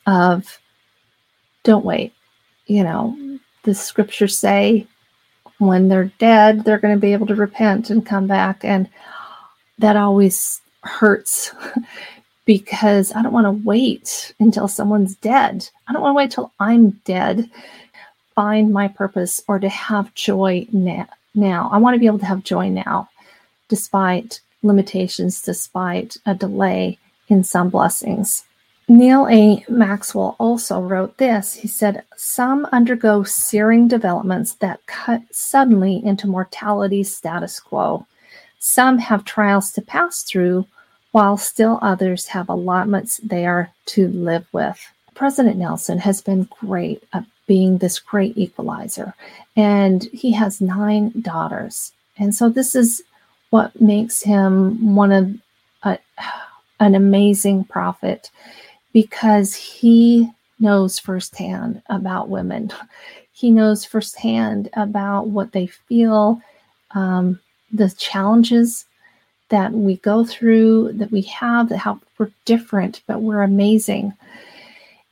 of 0.06 0.58
don't 1.62 1.84
wait 1.84 2.12
you 2.66 2.82
know 2.82 3.16
the 3.64 3.74
scriptures 3.74 4.38
say 4.38 4.86
when 5.58 5.88
they're 5.88 6.12
dead 6.18 6.64
they're 6.64 6.78
going 6.78 6.94
to 6.94 7.00
be 7.00 7.12
able 7.12 7.26
to 7.26 7.34
repent 7.34 7.90
and 7.90 8.06
come 8.06 8.26
back 8.26 8.64
and 8.64 8.88
that 9.78 9.96
always 9.96 10.60
hurts 10.82 11.52
because 12.44 13.12
I 13.14 13.22
don't 13.22 13.32
want 13.32 13.46
to 13.46 13.66
wait 13.66 14.34
until 14.40 14.68
someone's 14.68 15.16
dead. 15.16 15.68
I 15.86 15.92
don't 15.92 16.02
want 16.02 16.12
to 16.12 16.16
wait 16.16 16.30
till 16.30 16.52
I'm 16.58 16.90
dead, 17.04 17.48
find 18.34 18.72
my 18.72 18.88
purpose, 18.88 19.42
or 19.46 19.58
to 19.58 19.68
have 19.68 20.14
joy 20.14 20.66
now. 20.72 21.70
I 21.72 21.78
want 21.78 21.94
to 21.94 22.00
be 22.00 22.06
able 22.06 22.18
to 22.20 22.26
have 22.26 22.44
joy 22.44 22.68
now, 22.68 23.08
despite 23.68 24.40
limitations, 24.62 25.42
despite 25.42 26.16
a 26.26 26.34
delay 26.34 26.98
in 27.28 27.44
some 27.44 27.70
blessings. 27.70 28.44
Neal 28.88 29.28
A. 29.28 29.64
Maxwell 29.68 30.36
also 30.38 30.80
wrote 30.80 31.16
this. 31.18 31.54
He 31.54 31.68
said, 31.68 32.04
Some 32.16 32.66
undergo 32.72 33.22
searing 33.22 33.88
developments 33.88 34.54
that 34.54 34.84
cut 34.86 35.22
suddenly 35.30 36.04
into 36.04 36.26
mortality 36.26 37.02
status 37.04 37.60
quo. 37.60 38.06
Some 38.58 38.98
have 38.98 39.24
trials 39.24 39.72
to 39.72 39.82
pass 39.82 40.22
through 40.22 40.66
while 41.12 41.36
still 41.36 41.78
others 41.82 42.26
have 42.28 42.48
allotments 42.48 43.18
they 43.18 43.46
are 43.46 43.70
to 43.86 44.08
live 44.08 44.46
with. 44.52 44.80
President 45.14 45.56
Nelson 45.56 45.98
has 45.98 46.20
been 46.20 46.48
great 46.60 47.02
at 47.12 47.24
being 47.46 47.78
this 47.78 47.98
great 47.98 48.36
equalizer, 48.36 49.14
and 49.56 50.04
he 50.04 50.32
has 50.32 50.60
nine 50.60 51.12
daughters. 51.20 51.92
And 52.18 52.34
so, 52.34 52.48
this 52.48 52.74
is 52.74 53.02
what 53.50 53.78
makes 53.80 54.22
him 54.22 54.94
one 54.94 55.12
of 55.12 55.34
a, 55.82 55.98
an 56.80 56.94
amazing 56.94 57.64
prophet 57.64 58.30
because 58.92 59.54
he 59.54 60.30
knows 60.60 60.98
firsthand 60.98 61.82
about 61.88 62.28
women. 62.28 62.72
He 63.34 63.50
knows 63.50 63.84
firsthand 63.84 64.68
about 64.74 65.28
what 65.28 65.50
they 65.50 65.66
feel, 65.66 66.40
um, 66.92 67.40
the 67.72 67.90
challenges 67.90 68.84
that 69.48 69.72
we 69.72 69.96
go 69.96 70.24
through, 70.24 70.92
that 70.92 71.10
we 71.10 71.22
have, 71.22 71.68
that 71.70 71.78
how 71.78 71.98
we're 72.18 72.30
different, 72.44 73.02
but 73.08 73.20
we're 73.20 73.42
amazing. 73.42 74.12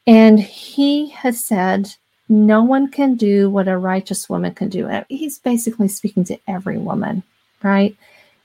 And 0.07 0.39
he 0.39 1.09
has 1.09 1.45
said, 1.45 1.93
no 2.29 2.63
one 2.63 2.89
can 2.89 3.17
do 3.17 3.51
what 3.51 3.67
a 3.67 3.77
righteous 3.77 4.29
woman 4.31 4.55
can 4.55 4.69
do. 4.69 4.89
He's 5.09 5.39
basically 5.41 5.89
speaking 5.89 6.23
to 6.25 6.39
every 6.47 6.79
woman, 6.79 7.25
right? 7.65 7.97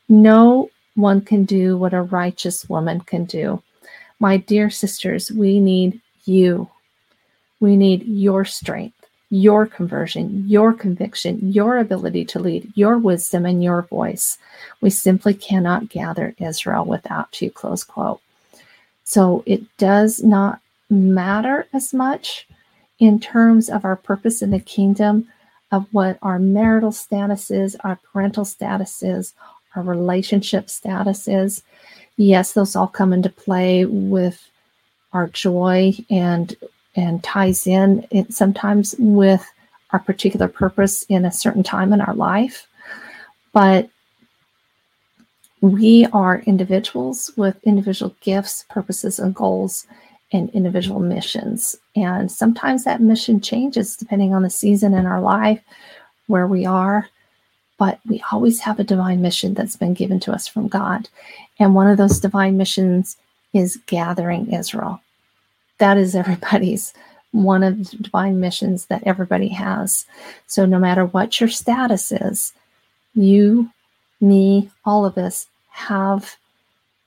No 0.10 0.72
one 0.96 1.22
can 1.22 1.46
do 1.46 1.78
what 1.78 1.94
a 1.94 2.02
righteous 2.02 2.68
woman 2.68 3.02
can 3.02 3.26
do. 3.26 3.62
My 4.20 4.38
dear 4.38 4.70
sisters, 4.70 5.32
we 5.32 5.60
need 5.60 6.02
you. 6.26 6.70
We 7.60 7.78
need 7.78 8.04
your 8.06 8.46
strength 8.46 8.96
your 9.30 9.66
conversion, 9.66 10.44
your 10.48 10.74
conviction, 10.74 11.52
your 11.52 11.78
ability 11.78 12.26
to 12.26 12.40
lead, 12.40 12.72
your 12.76 12.98
wisdom, 12.98 13.46
and 13.46 13.64
your 13.64 13.82
voice. 13.84 14.38
We 14.82 14.90
simply 14.90 15.34
cannot 15.34 15.90
gather 15.90 16.36
Israel 16.38 16.86
without 16.86 17.42
you, 17.42 17.50
close 17.50 17.84
quote. 17.84 18.22
So 19.04 19.44
it 19.46 19.64
does 19.78 20.24
not 20.24 20.62
matter 20.90 21.68
as 21.74 21.94
much 21.94 22.48
in 23.00 23.20
terms 23.20 23.70
of 23.70 23.84
our 23.84 23.96
purpose 23.96 24.42
in 24.42 24.52
the 24.52 24.60
kingdom, 24.60 25.28
of 25.72 25.88
what 25.92 26.18
our 26.22 26.40
marital 26.40 26.92
status 26.92 27.52
is, 27.52 27.76
our 27.84 28.00
parental 28.14 28.46
status 28.46 29.04
is, 29.04 29.34
our 29.76 29.84
relationship 29.84 30.70
status 30.70 31.28
is. 31.28 31.64
Yes, 32.18 32.54
those 32.54 32.76
all 32.76 32.88
come 32.88 33.14
into 33.14 33.30
play 33.30 33.86
with 33.86 34.50
our 35.14 35.28
joy 35.28 35.94
and 36.10 36.56
and 36.96 37.24
ties 37.24 37.68
in 37.68 38.08
it 38.12 38.34
sometimes 38.34 38.96
with 38.98 39.46
our 39.92 40.00
particular 40.00 40.48
purpose 40.48 41.04
in 41.04 41.26
a 41.26 41.32
certain 41.32 41.64
time 41.64 41.92
in 41.92 42.00
our 42.00 42.14
life. 42.14 42.68
But 43.52 43.90
we 45.62 46.06
are 46.14 46.40
individuals 46.42 47.32
with 47.36 47.58
individual 47.64 48.16
gifts, 48.22 48.66
purposes, 48.70 49.20
and 49.20 49.34
goals, 49.36 49.88
and 50.32 50.50
individual 50.52 51.00
missions. 51.00 51.76
And 51.96 52.32
sometimes 52.32 52.84
that 52.84 53.02
mission 53.02 53.42
changes 53.42 53.98
depending 53.98 54.34
on 54.34 54.44
the 54.44 54.50
season 54.50 54.94
in 54.94 55.06
our 55.06 55.22
life, 55.22 55.62
where 56.28 56.48
we 56.48 56.66
are. 56.66 57.10
But 57.78 58.00
we 58.08 58.24
always 58.32 58.62
have 58.62 58.80
a 58.80 58.86
divine 58.86 59.22
mission 59.22 59.54
that's 59.54 59.76
been 59.76 59.94
given 59.94 60.20
to 60.22 60.32
us 60.32 60.48
from 60.48 60.68
God. 60.68 61.10
And 61.60 61.76
one 61.76 61.88
of 61.88 61.98
those 61.98 62.20
divine 62.20 62.58
missions 62.58 63.18
is 63.54 63.78
gathering 63.86 64.52
Israel 64.54 65.02
that 65.78 65.98
is 65.98 66.16
everybody's 66.16 66.94
one 67.32 67.64
of 67.64 67.78
the 67.92 67.98
divine 67.98 68.40
missions 68.40 68.86
that 68.86 69.04
everybody 69.06 69.50
has. 69.50 70.06
So 70.48 70.66
no 70.66 70.80
matter 70.80 71.06
what 71.06 71.40
your 71.40 71.50
status 71.50 72.12
is, 72.12 72.54
you, 73.14 73.70
me, 74.22 74.70
all 74.86 75.06
of 75.06 75.18
us 75.18 75.48
have 75.72 76.38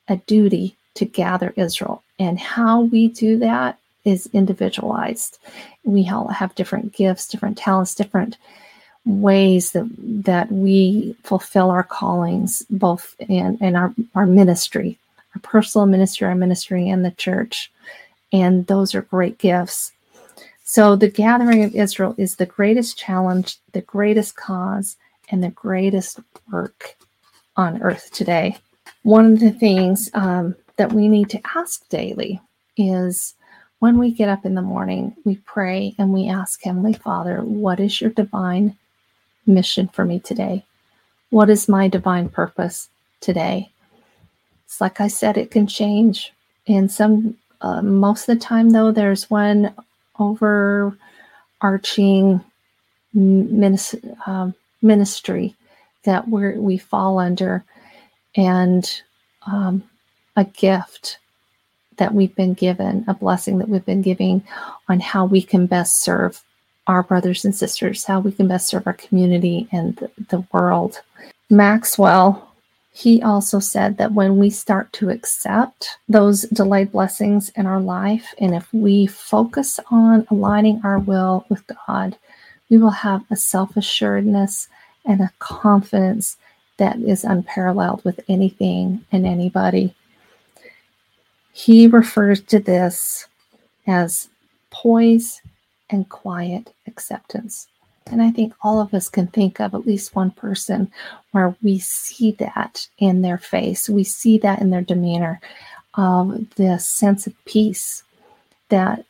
a 0.08 0.16
duty 0.16 0.76
to 0.94 1.06
gather 1.06 1.54
Israel. 1.56 2.02
And 2.18 2.38
how 2.38 2.82
we 2.82 3.08
do 3.08 3.38
that 3.38 3.78
is 4.04 4.28
individualized. 4.32 5.38
We 5.84 6.08
all 6.08 6.28
have 6.28 6.54
different 6.54 6.92
gifts, 6.92 7.28
different 7.28 7.56
talents, 7.56 7.94
different 7.94 8.36
ways 9.04 9.72
that 9.72 9.88
that 10.24 10.50
we 10.52 11.16
fulfill 11.22 11.70
our 11.70 11.82
callings, 11.82 12.64
both 12.70 13.14
in, 13.20 13.56
in 13.60 13.76
our, 13.76 13.94
our 14.14 14.26
ministry, 14.26 14.98
our 15.34 15.40
personal 15.40 15.86
ministry, 15.86 16.26
our 16.26 16.34
ministry, 16.34 16.88
and 16.88 17.04
the 17.04 17.10
church. 17.12 17.70
And 18.32 18.66
those 18.66 18.94
are 18.94 19.02
great 19.02 19.38
gifts. 19.38 19.92
So 20.64 20.96
the 20.96 21.08
gathering 21.08 21.64
of 21.64 21.74
Israel 21.74 22.14
is 22.18 22.36
the 22.36 22.46
greatest 22.46 22.98
challenge, 22.98 23.56
the 23.72 23.80
greatest 23.80 24.36
cause, 24.36 24.96
and 25.30 25.42
the 25.42 25.50
greatest 25.50 26.20
work 26.52 26.96
on 27.56 27.80
earth 27.82 28.10
today. 28.12 28.58
One 29.02 29.32
of 29.32 29.40
the 29.40 29.52
things 29.52 30.10
um, 30.12 30.54
that 30.76 30.92
we 30.92 31.08
need 31.08 31.30
to 31.30 31.40
ask 31.56 31.88
daily 31.88 32.40
is 32.76 33.34
when 33.78 33.98
we 33.98 34.10
get 34.10 34.28
up 34.28 34.44
in 34.44 34.54
the 34.54 34.62
morning, 34.62 35.16
we 35.24 35.36
pray 35.36 35.94
and 35.98 36.12
we 36.12 36.28
ask 36.28 36.62
Heavenly 36.62 36.92
Father, 36.92 37.38
What 37.38 37.80
is 37.80 38.00
your 38.00 38.10
divine 38.10 38.76
mission 39.48 39.88
for 39.88 40.04
me 40.04 40.20
today? 40.20 40.64
What 41.30 41.50
is 41.50 41.68
my 41.68 41.88
divine 41.88 42.28
purpose 42.28 42.88
today? 43.20 43.70
It's 44.66 44.80
like 44.80 45.00
I 45.00 45.08
said, 45.08 45.36
it 45.36 45.50
can 45.50 45.66
change. 45.66 46.32
And 46.66 46.92
some 46.92 47.36
uh, 47.60 47.82
most 47.82 48.28
of 48.28 48.38
the 48.38 48.44
time, 48.44 48.70
though, 48.70 48.92
there's 48.92 49.30
one 49.30 49.74
overarching 50.18 50.98
minis- 53.16 54.16
uh, 54.26 54.52
ministry 54.82 55.54
that 56.04 56.28
we 56.28 56.56
we 56.58 56.78
fall 56.78 57.18
under, 57.18 57.64
and 58.36 59.02
um, 59.46 59.82
a 60.36 60.44
gift 60.44 61.18
that 61.96 62.14
we've 62.14 62.34
been 62.36 62.54
given, 62.54 63.04
a 63.08 63.14
blessing 63.14 63.58
that 63.58 63.68
we've 63.68 63.84
been 63.84 64.02
giving 64.02 64.42
on 64.88 65.00
how 65.00 65.24
we 65.24 65.42
can 65.42 65.66
best 65.66 66.00
serve 66.02 66.42
our 66.88 67.02
brothers 67.02 67.44
and 67.44 67.54
sisters, 67.54 68.04
how 68.04 68.18
we 68.18 68.32
can 68.32 68.48
best 68.48 68.68
serve 68.68 68.86
our 68.86 68.94
community 68.94 69.68
and 69.70 69.96
the, 70.30 70.44
world. 70.52 71.02
Maxwell 71.50 72.48
he 72.98 73.22
also 73.22 73.60
said 73.60 73.96
that 73.98 74.12
when 74.12 74.38
we 74.38 74.50
start 74.50 74.92
to 74.94 75.10
accept 75.10 75.98
those 76.08 76.42
delayed 76.42 76.90
blessings 76.90 77.48
in 77.50 77.64
our 77.64 77.78
life, 77.78 78.34
and 78.40 78.56
if 78.56 78.66
we 78.74 79.06
focus 79.06 79.78
on 79.92 80.26
aligning 80.32 80.80
our 80.82 80.98
will 80.98 81.44
with 81.48 81.62
God, 81.86 82.16
we 82.68 82.76
will 82.76 82.90
have 82.90 83.22
a 83.30 83.36
self 83.36 83.76
assuredness 83.76 84.66
and 85.04 85.20
a 85.20 85.30
confidence 85.38 86.38
that 86.78 86.96
is 86.98 87.22
unparalleled 87.22 88.04
with 88.04 88.18
anything 88.28 89.04
and 89.12 89.24
anybody. 89.24 89.94
He 91.52 91.86
refers 91.86 92.40
to 92.40 92.58
this 92.58 93.28
as 93.86 94.28
poise 94.70 95.40
and 95.90 96.08
quiet 96.08 96.72
acceptance. 96.86 97.68
And 98.10 98.22
I 98.22 98.30
think 98.30 98.54
all 98.62 98.80
of 98.80 98.94
us 98.94 99.08
can 99.08 99.26
think 99.26 99.60
of 99.60 99.74
at 99.74 99.86
least 99.86 100.14
one 100.14 100.30
person 100.30 100.90
where 101.32 101.54
we 101.62 101.78
see 101.78 102.32
that 102.38 102.88
in 102.98 103.22
their 103.22 103.38
face, 103.38 103.88
we 103.88 104.04
see 104.04 104.38
that 104.38 104.60
in 104.60 104.70
their 104.70 104.82
demeanor. 104.82 105.40
of 105.94 106.54
this 106.56 106.86
sense 106.86 107.26
of 107.26 107.44
peace 107.44 108.04
that 108.68 109.04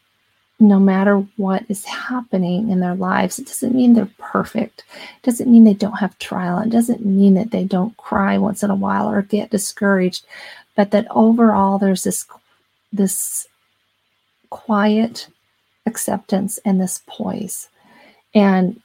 no 0.60 0.80
matter 0.80 1.18
what 1.36 1.64
is 1.68 1.84
happening 1.84 2.70
in 2.70 2.80
their 2.80 2.94
lives, 2.94 3.38
it 3.38 3.46
doesn't 3.46 3.74
mean 3.74 3.94
they're 3.94 4.10
perfect. 4.18 4.84
It 5.18 5.22
doesn't 5.22 5.50
mean 5.50 5.64
they 5.64 5.74
don't 5.74 5.98
have 6.00 6.18
trial. 6.18 6.58
It 6.58 6.70
doesn't 6.70 7.04
mean 7.04 7.34
that 7.34 7.50
they 7.52 7.64
don't 7.64 7.96
cry 7.96 8.38
once 8.38 8.62
in 8.62 8.70
a 8.70 8.74
while 8.74 9.08
or 9.08 9.22
get 9.22 9.50
discouraged, 9.50 10.24
but 10.74 10.90
that 10.90 11.06
overall 11.10 11.78
there's 11.78 12.02
this 12.04 12.26
this 12.92 13.46
quiet 14.50 15.28
acceptance 15.88 16.58
and 16.64 16.80
this 16.80 17.02
poise. 17.08 17.68
And 18.34 18.80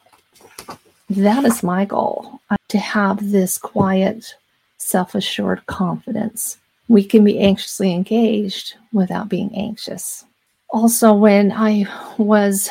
that 1.10 1.46
is 1.46 1.62
my 1.62 1.86
goal 1.86 2.40
uh, 2.50 2.56
to 2.70 2.80
have 2.80 3.32
this 3.32 3.60
quiet, 3.60 4.36
self 4.80 5.14
assured 5.14 5.64
confidence. 5.68 6.58
We 6.88 7.04
can 7.04 7.24
be 7.24 7.40
anxiously 7.40 7.94
engaged 7.94 8.76
without 8.92 9.30
being 9.30 9.56
anxious 9.56 10.26
also, 10.74 11.14
when 11.14 11.52
I 11.52 11.86
was 12.18 12.70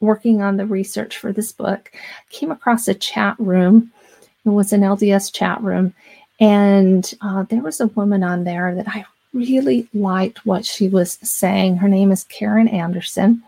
working 0.00 0.42
on 0.42 0.58
the 0.58 0.66
research 0.66 1.16
for 1.16 1.32
this 1.32 1.52
book, 1.52 1.90
I 1.94 1.98
came 2.28 2.50
across 2.50 2.86
a 2.86 2.94
chat 2.94 3.34
room. 3.38 3.90
It 4.44 4.50
was 4.50 4.72
an 4.72 4.82
LDS 4.82 5.32
chat 5.32 5.60
room. 5.62 5.94
And 6.38 7.12
uh, 7.22 7.44
there 7.44 7.62
was 7.62 7.80
a 7.80 7.86
woman 7.88 8.22
on 8.22 8.44
there 8.44 8.74
that 8.74 8.88
I 8.88 9.04
really 9.32 9.88
liked 9.94 10.44
what 10.44 10.66
she 10.66 10.88
was 10.88 11.18
saying. 11.22 11.78
Her 11.78 11.88
name 11.88 12.12
is 12.12 12.24
Karen 12.24 12.68
Anderson, 12.68 13.42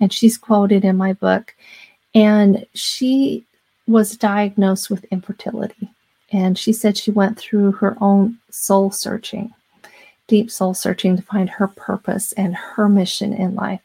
and 0.00 0.12
she's 0.12 0.38
quoted 0.38 0.84
in 0.84 0.96
my 0.96 1.12
book. 1.12 1.54
And 2.14 2.66
she 2.74 3.44
was 3.86 4.16
diagnosed 4.16 4.90
with 4.90 5.04
infertility. 5.06 5.90
And 6.32 6.58
she 6.58 6.72
said 6.72 6.96
she 6.96 7.10
went 7.10 7.38
through 7.38 7.72
her 7.72 7.96
own 8.00 8.38
soul 8.50 8.90
searching 8.90 9.52
deep 10.26 10.50
soul 10.50 10.74
searching 10.74 11.16
to 11.16 11.22
find 11.22 11.48
her 11.48 11.68
purpose 11.68 12.32
and 12.32 12.54
her 12.54 12.88
mission 12.88 13.32
in 13.32 13.54
life, 13.54 13.80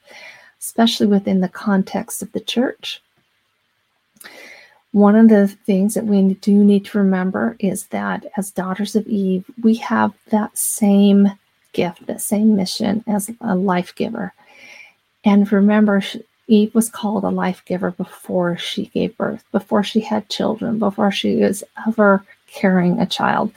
especially 0.60 1.08
within 1.08 1.42
the 1.42 1.50
context 1.50 2.22
of 2.22 2.32
the 2.32 2.40
church. 2.40 3.02
One 4.92 5.16
of 5.16 5.30
the 5.30 5.48
things 5.48 5.94
that 5.94 6.06
we 6.06 6.34
do 6.36 6.64
need 6.64 6.86
to 6.86 6.98
remember 6.98 7.56
is 7.60 7.86
that 7.88 8.26
as 8.36 8.52
daughters 8.52 8.96
of 8.96 9.08
Eve, 9.08 9.46
we 9.62 9.76
have 9.76 10.14
that 10.30 10.58
same 10.58 11.32
gift, 11.72 12.06
that 12.08 12.22
same 12.22 12.56
mission 12.56 13.04
as 13.08 13.32
a 13.40 13.56
life 13.56 13.96
giver. 13.96 14.34
And 15.24 15.52
remember, 15.52 16.02
Eve 16.48 16.74
was 16.74 16.90
called 16.90 17.24
a 17.24 17.30
life 17.30 17.64
giver 17.66 17.92
before 17.92 18.58
she 18.58 18.88
gave 18.88 19.16
birth, 19.18 19.44
before 19.52 19.84
she 19.84 20.02
had 20.02 20.30
children, 20.30 20.80
before 20.80 21.12
she 21.12 21.38
was 21.38 21.64
ever 21.88 22.24
carrying 22.48 23.00
a 23.00 23.06
child. 23.06 23.52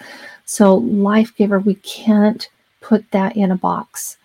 So, 0.45 0.77
life 0.77 1.35
giver, 1.37 1.59
we 1.59 1.77
can't 1.77 2.49
put 2.81 3.11
that 3.13 3.37
in 3.37 3.51
a 3.51 3.57
box, 3.57 4.19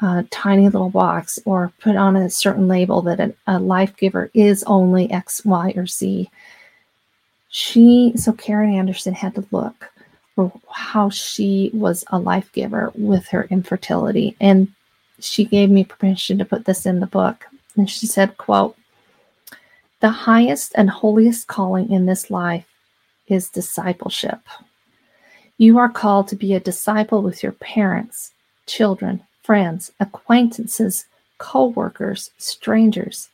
a 0.00 0.24
tiny 0.30 0.68
little 0.68 0.90
box, 0.90 1.40
or 1.44 1.72
put 1.80 1.96
on 1.96 2.16
a 2.16 2.30
certain 2.30 2.68
label 2.68 3.02
that 3.02 3.20
a, 3.20 3.34
a 3.46 3.58
life 3.58 3.96
giver 3.96 4.30
is 4.32 4.62
only 4.64 5.10
X, 5.10 5.44
Y, 5.44 5.72
or 5.76 5.86
Z. 5.86 6.30
She, 7.48 8.12
so 8.16 8.32
Karen 8.32 8.72
Anderson 8.72 9.14
had 9.14 9.34
to 9.34 9.44
look 9.50 9.90
for 10.36 10.52
how 10.70 11.10
she 11.10 11.70
was 11.74 12.04
a 12.08 12.18
life 12.18 12.52
giver 12.52 12.92
with 12.94 13.26
her 13.28 13.48
infertility. 13.50 14.36
And 14.40 14.68
she 15.20 15.44
gave 15.44 15.70
me 15.70 15.84
permission 15.84 16.38
to 16.38 16.44
put 16.44 16.64
this 16.64 16.86
in 16.86 17.00
the 17.00 17.06
book. 17.06 17.46
And 17.76 17.88
she 17.90 18.06
said, 18.06 18.38
quote, 18.38 18.76
the 20.00 20.10
highest 20.10 20.72
and 20.74 20.90
holiest 20.90 21.46
calling 21.46 21.90
in 21.90 22.06
this 22.06 22.30
life 22.30 22.66
is 23.28 23.48
discipleship. 23.48 24.40
You 25.58 25.78
are 25.78 25.88
called 25.88 26.28
to 26.28 26.36
be 26.36 26.54
a 26.54 26.60
disciple 26.60 27.22
with 27.22 27.42
your 27.42 27.52
parents, 27.52 28.32
children, 28.66 29.22
friends, 29.42 29.90
acquaintances, 29.98 31.06
co 31.38 31.68
workers, 31.68 32.30
strangers. 32.36 33.30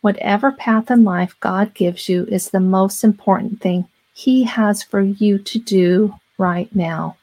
Whatever 0.00 0.52
path 0.52 0.90
in 0.90 1.04
life 1.04 1.36
God 1.40 1.74
gives 1.74 2.08
you 2.08 2.24
is 2.26 2.48
the 2.48 2.60
most 2.60 3.04
important 3.04 3.60
thing 3.60 3.86
He 4.14 4.44
has 4.44 4.82
for 4.82 5.02
you 5.02 5.38
to 5.38 5.58
do 5.58 6.14
right 6.38 6.74
now. 6.74 7.16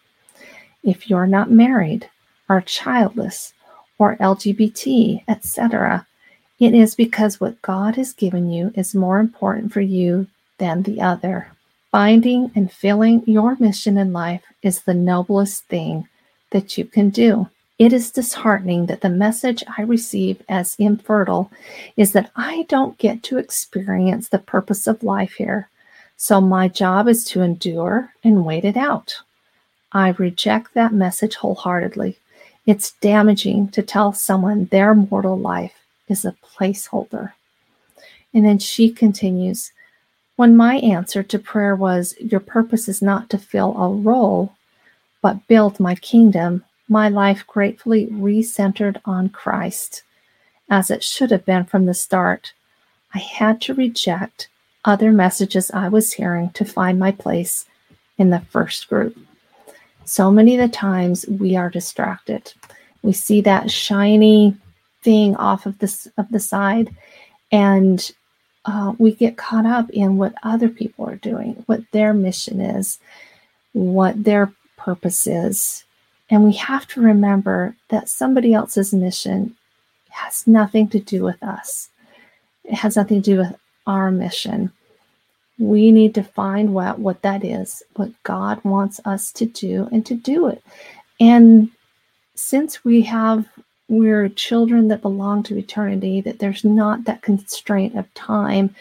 If 0.84 1.10
you're 1.10 1.28
not 1.28 1.50
married, 1.50 2.10
are 2.48 2.62
childless, 2.62 3.54
or 3.98 4.16
LGBT, 4.18 5.24
etc., 5.28 6.06
it 6.60 6.74
is 6.74 6.96
because 6.96 7.40
what 7.40 7.62
God 7.62 7.96
has 7.96 8.14
given 8.14 8.50
you 8.50 8.72
is 8.76 8.96
more 8.96 9.20
important 9.20 9.72
for 9.72 9.82
you 9.82 10.28
than 10.58 10.84
the 10.84 11.02
other. 11.02 11.52
Finding 11.92 12.52
and 12.56 12.72
filling 12.72 13.24
your 13.28 13.56
mission 13.60 13.98
in 13.98 14.12
life 14.12 14.42
is 14.64 14.82
the 14.82 14.94
noblest 14.94 15.66
thing 15.66 16.08
that 16.52 16.78
you 16.78 16.86
can 16.86 17.10
do. 17.10 17.48
It 17.78 17.94
is 17.94 18.10
disheartening 18.10 18.88
that 18.88 19.02
the 19.02 19.10
message 19.10 19.64
I 19.78 19.84
receive 19.84 20.42
as 20.50 20.76
infertile 20.80 21.52
is 21.96 22.14
that 22.14 22.32
I 22.36 22.66
don't 22.70 22.98
get 22.98 23.22
to 23.24 23.38
experience 23.38 24.30
the 24.30 24.40
purpose 24.40 24.88
of 24.88 25.04
life 25.04 25.34
here. 25.34 25.70
So 26.18 26.42
my 26.42 26.68
job 26.68 27.08
is 27.08 27.24
to 27.26 27.44
endure 27.44 28.14
and 28.24 28.44
wait 28.46 28.66
it 28.66 28.78
out. 28.78 29.18
I 29.92 30.10
reject 30.10 30.74
that 30.74 30.92
message 30.92 31.36
wholeheartedly. 31.36 32.18
It's 32.68 32.92
damaging 32.92 33.70
to 33.70 33.82
tell 33.82 34.12
someone 34.12 34.66
their 34.66 34.94
mortal 34.94 35.40
life 35.40 35.86
is 36.10 36.26
a 36.26 36.36
placeholder. 36.44 37.32
And 38.34 38.46
then 38.46 38.60
she 38.60 38.92
continues 38.92 39.72
when 40.36 40.56
my 40.56 40.76
answer 40.78 41.24
to 41.24 41.40
prayer 41.40 41.76
was, 41.76 42.14
Your 42.20 42.40
purpose 42.40 42.88
is 42.88 43.02
not 43.02 43.30
to 43.32 43.40
fill 43.40 43.76
a 43.76 43.90
role, 43.90 44.54
but 45.22 45.48
build 45.48 45.80
my 45.80 45.96
kingdom, 45.96 46.64
my 46.88 47.10
life 47.10 47.48
gratefully 47.48 48.06
recentered 48.08 49.02
on 49.04 49.30
Christ, 49.30 50.04
as 50.70 50.92
it 50.92 51.04
should 51.04 51.32
have 51.32 51.46
been 51.46 51.66
from 51.66 51.86
the 51.86 51.94
start. 51.94 52.54
I 53.16 53.20
had 53.20 53.62
to 53.62 53.74
reject 53.74 54.50
other 54.86 55.12
messages 55.12 55.72
I 55.72 55.88
was 55.88 56.14
hearing 56.14 56.52
to 56.52 56.66
find 56.66 57.00
my 57.00 57.12
place 57.12 57.66
in 58.18 58.30
the 58.30 58.42
first 58.42 58.88
group. 58.90 59.18
So 60.08 60.32
many 60.32 60.56
of 60.56 60.62
the 60.62 60.74
times 60.74 61.26
we 61.28 61.58
are 61.58 61.70
distracted. 61.70 62.54
We 63.02 63.12
see 63.12 63.42
that 63.42 63.70
shiny 63.70 64.56
thing 65.04 65.36
off 65.36 65.66
of 65.66 65.78
this 65.80 66.08
of 66.18 66.30
the 66.32 66.40
side 66.40 66.96
and 67.52 68.10
uh, 68.64 68.94
we 68.98 69.14
get 69.14 69.38
caught 69.38 69.66
up 69.66 69.90
in 69.90 70.18
what 70.18 70.34
other 70.44 70.70
people 70.70 71.08
are 71.08 71.18
doing, 71.18 71.62
what 71.66 71.82
their 71.92 72.14
mission 72.14 72.62
is, 72.62 73.00
what 73.74 74.24
their 74.24 74.52
purpose 74.78 75.28
is. 75.28 75.84
And 76.30 76.44
we 76.46 76.54
have 76.54 76.88
to 76.90 77.02
remember 77.02 77.76
that 77.90 78.10
somebody 78.10 78.54
else's 78.54 78.94
mission 78.94 79.56
has 80.10 80.48
nothing 80.48 80.88
to 80.90 81.00
do 81.00 81.22
with 81.24 81.42
us, 81.44 81.90
it 82.64 82.76
has 82.76 82.96
nothing 82.96 83.22
to 83.22 83.32
do 83.32 83.38
with 83.40 83.56
our 83.86 84.10
mission. 84.10 84.72
We 85.60 85.92
need 85.92 86.16
to 86.16 86.24
find 86.24 86.74
what, 86.74 87.00
what 87.00 87.22
that 87.24 87.44
is, 87.44 87.84
what 87.96 88.12
God 88.24 88.64
wants 88.64 89.00
us 89.06 89.32
to 89.34 89.46
do, 89.46 89.90
and 89.92 90.06
to 90.06 90.16
do 90.16 90.48
it. 90.48 90.64
And 91.20 91.72
since 92.36 92.86
we 92.86 93.02
have 93.04 93.48
we're 93.90 94.28
children 94.30 94.90
that 94.90 95.02
belong 95.02 95.44
to 95.44 95.58
eternity, 95.58 96.22
that 96.22 96.40
there's 96.40 96.64
not 96.64 97.06
that 97.06 97.22
constraint 97.22 97.98
of 97.98 98.14
time 98.14 98.76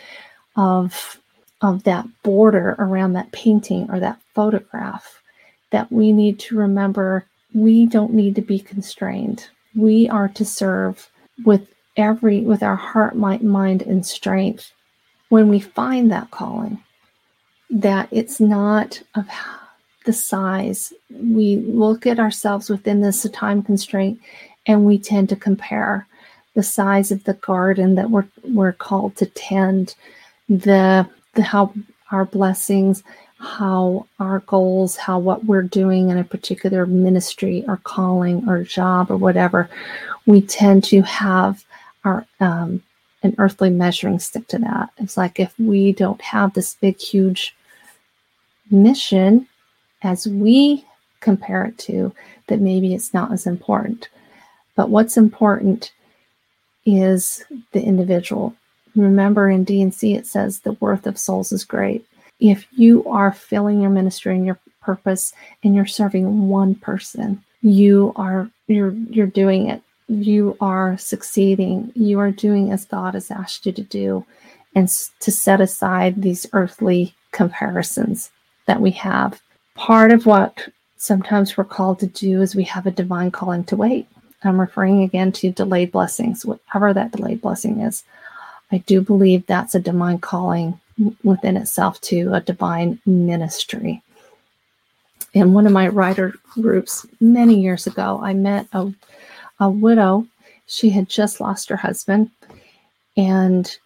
of 0.56 1.20
of 1.62 1.84
that 1.84 2.06
border 2.22 2.76
around 2.78 3.14
that 3.14 3.32
painting 3.32 3.88
or 3.90 3.98
that 3.98 4.20
photograph 4.34 5.22
that 5.70 5.90
we 5.90 6.12
need 6.12 6.38
to 6.38 6.56
remember 6.56 7.24
we 7.54 7.86
don't 7.86 8.12
need 8.12 8.34
to 8.34 8.42
be 8.42 8.58
constrained. 8.58 9.48
We 9.74 10.08
are 10.08 10.28
to 10.28 10.44
serve 10.44 11.10
with 11.44 11.66
every 11.96 12.40
with 12.40 12.62
our 12.62 12.76
heart, 12.76 13.16
mind, 13.16 13.82
and 13.82 14.04
strength 14.04 14.72
when 15.28 15.48
we 15.48 15.60
find 15.60 16.10
that 16.10 16.30
calling. 16.30 16.82
That 17.70 18.08
it's 18.12 18.38
not 18.40 19.02
of 19.14 19.26
the 20.04 20.12
size. 20.12 20.92
We 21.10 21.56
look 21.56 22.06
at 22.06 22.20
ourselves 22.20 22.70
within 22.70 23.00
this 23.00 23.28
time 23.32 23.62
constraint 23.62 24.20
and 24.66 24.84
we 24.84 24.98
tend 24.98 25.28
to 25.30 25.36
compare 25.36 26.06
the 26.54 26.62
size 26.62 27.12
of 27.12 27.22
the 27.24 27.34
garden 27.34 27.94
that 27.96 28.10
we're 28.10 28.26
we're 28.44 28.72
called 28.72 29.14
to 29.16 29.26
tend, 29.26 29.94
the 30.48 31.06
the 31.34 31.42
how 31.42 31.72
our 32.10 32.24
blessings, 32.24 33.02
how 33.38 34.06
our 34.18 34.40
goals, 34.40 34.96
how 34.96 35.18
what 35.18 35.44
we're 35.44 35.62
doing 35.62 36.08
in 36.08 36.18
a 36.18 36.24
particular 36.24 36.86
ministry 36.86 37.64
or 37.68 37.76
calling 37.78 38.48
or 38.48 38.62
job 38.62 39.10
or 39.10 39.16
whatever, 39.16 39.68
we 40.24 40.40
tend 40.40 40.82
to 40.84 41.02
have 41.02 41.64
our 42.04 42.26
um, 42.40 42.82
an 43.26 43.34
earthly 43.38 43.70
measuring 43.70 44.18
stick 44.18 44.46
to 44.48 44.58
that. 44.58 44.90
It's 44.98 45.16
like 45.16 45.38
if 45.38 45.52
we 45.58 45.92
don't 45.92 46.22
have 46.22 46.54
this 46.54 46.76
big, 46.80 46.98
huge 46.98 47.54
mission 48.70 49.46
as 50.02 50.26
we 50.26 50.84
compare 51.20 51.64
it 51.64 51.76
to, 51.78 52.12
that 52.46 52.60
maybe 52.60 52.94
it's 52.94 53.12
not 53.12 53.32
as 53.32 53.46
important. 53.46 54.08
But 54.76 54.90
what's 54.90 55.16
important 55.16 55.92
is 56.84 57.44
the 57.72 57.82
individual. 57.82 58.54
Remember 58.94 59.50
in 59.50 59.64
D&C 59.64 60.14
it 60.14 60.26
says 60.26 60.60
the 60.60 60.72
worth 60.72 61.06
of 61.06 61.18
souls 61.18 61.52
is 61.52 61.64
great. 61.64 62.06
If 62.38 62.66
you 62.72 63.04
are 63.08 63.32
filling 63.32 63.80
your 63.80 63.90
ministry 63.90 64.36
and 64.36 64.46
your 64.46 64.58
purpose 64.80 65.32
and 65.64 65.74
you're 65.74 65.86
serving 65.86 66.48
one 66.48 66.74
person, 66.76 67.42
you 67.62 68.12
are 68.16 68.48
you're 68.68 68.92
you're 69.10 69.26
doing 69.26 69.68
it 69.68 69.82
you 70.08 70.56
are 70.60 70.96
succeeding 70.98 71.90
you 71.94 72.18
are 72.20 72.30
doing 72.30 72.70
as 72.70 72.84
god 72.84 73.14
has 73.14 73.30
asked 73.30 73.66
you 73.66 73.72
to 73.72 73.82
do 73.82 74.24
and 74.76 74.88
to 75.20 75.32
set 75.32 75.60
aside 75.60 76.20
these 76.20 76.46
earthly 76.52 77.14
comparisons 77.32 78.30
that 78.66 78.80
we 78.80 78.90
have. 78.90 79.40
Part 79.74 80.12
of 80.12 80.26
what 80.26 80.68
sometimes 80.98 81.56
we're 81.56 81.64
called 81.64 81.98
to 82.00 82.06
do 82.06 82.42
is 82.42 82.54
we 82.54 82.64
have 82.64 82.86
a 82.86 82.90
divine 82.90 83.30
calling 83.30 83.64
to 83.64 83.76
wait. 83.76 84.06
I'm 84.44 84.60
referring 84.60 85.02
again 85.02 85.32
to 85.32 85.50
delayed 85.50 85.92
blessings 85.92 86.44
whatever 86.44 86.92
that 86.92 87.12
delayed 87.12 87.40
blessing 87.40 87.80
is. 87.80 88.04
I 88.70 88.78
do 88.78 89.00
believe 89.00 89.46
that's 89.46 89.74
a 89.74 89.80
divine 89.80 90.18
calling 90.18 90.78
within 91.24 91.56
itself 91.56 92.00
to 92.02 92.34
a 92.34 92.40
divine 92.40 93.00
ministry. 93.06 94.02
In 95.32 95.54
one 95.54 95.66
of 95.66 95.72
my 95.72 95.88
writer 95.88 96.34
groups 96.44 97.06
many 97.20 97.60
years 97.60 97.86
ago, 97.86 98.20
I 98.22 98.34
met 98.34 98.66
a, 98.72 98.92
a 99.60 99.70
widow. 99.70 100.26
She 100.66 100.90
had 100.90 101.08
just 101.08 101.40
lost 101.40 101.68
her 101.68 101.76
husband, 101.76 102.30
and 103.16 103.76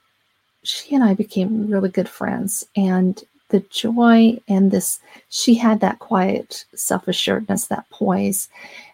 she 0.62 0.94
and 0.94 1.04
I 1.04 1.14
became 1.14 1.70
really 1.70 1.88
good 1.88 2.08
friends. 2.08 2.64
And 2.76 3.22
the 3.48 3.60
joy 3.70 4.38
and 4.48 4.70
this, 4.70 5.00
she 5.28 5.54
had 5.54 5.80
that 5.80 5.98
quiet 5.98 6.64
self 6.74 7.08
assuredness, 7.08 7.66
that 7.66 7.88
poise. 7.90 8.48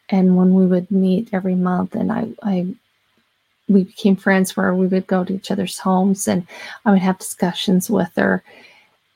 And 0.08 0.36
when 0.36 0.54
we 0.54 0.66
would 0.66 0.90
meet 0.90 1.28
every 1.32 1.54
month, 1.54 1.94
and 1.94 2.12
I, 2.12 2.28
I, 2.42 2.66
we 3.68 3.84
became 3.84 4.16
friends 4.16 4.56
where 4.56 4.74
we 4.74 4.86
would 4.86 5.06
go 5.06 5.24
to 5.24 5.34
each 5.34 5.50
other's 5.50 5.78
homes 5.78 6.28
and 6.28 6.46
I 6.84 6.92
would 6.92 7.00
have 7.00 7.18
discussions 7.18 7.90
with 7.90 8.12
her. 8.16 8.42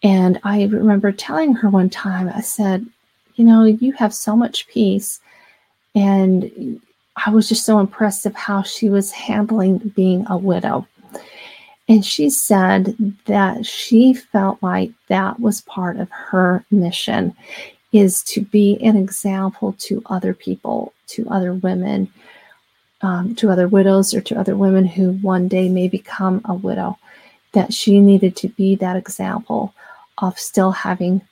And 0.02 0.40
I 0.42 0.64
remember 0.64 1.12
telling 1.12 1.54
her 1.54 1.68
one 1.68 1.90
time, 1.90 2.28
I 2.28 2.40
said, 2.40 2.86
you 3.36 3.44
know, 3.44 3.64
you 3.64 3.92
have 3.92 4.12
so 4.14 4.34
much 4.34 4.66
peace. 4.68 5.20
And 5.94 6.80
I 7.16 7.30
was 7.30 7.48
just 7.48 7.64
so 7.64 7.78
impressed 7.78 8.26
of 8.26 8.34
how 8.34 8.62
she 8.62 8.88
was 8.88 9.10
handling 9.12 9.78
being 9.94 10.24
a 10.28 10.36
widow. 10.36 10.86
And 11.88 12.04
she 12.04 12.30
said 12.30 12.94
that 13.26 13.66
she 13.66 14.14
felt 14.14 14.62
like 14.62 14.92
that 15.08 15.40
was 15.40 15.62
part 15.62 15.98
of 15.98 16.08
her 16.10 16.64
mission 16.70 17.34
is 17.92 18.22
to 18.22 18.42
be 18.42 18.78
an 18.80 18.96
example 18.96 19.74
to 19.80 20.00
other 20.06 20.32
people, 20.32 20.92
to 21.08 21.28
other 21.28 21.52
women, 21.52 22.08
um, 23.02 23.34
to 23.34 23.50
other 23.50 23.66
widows, 23.66 24.14
or 24.14 24.20
to 24.20 24.38
other 24.38 24.56
women 24.56 24.86
who 24.86 25.14
one 25.14 25.48
day 25.48 25.68
may 25.68 25.88
become 25.88 26.40
a 26.44 26.54
widow. 26.54 26.96
That 27.52 27.74
she 27.74 27.98
needed 27.98 28.36
to 28.36 28.48
be 28.48 28.76
that 28.76 28.96
example 28.96 29.74
of 30.18 30.38
still 30.38 30.70
having 30.70 31.22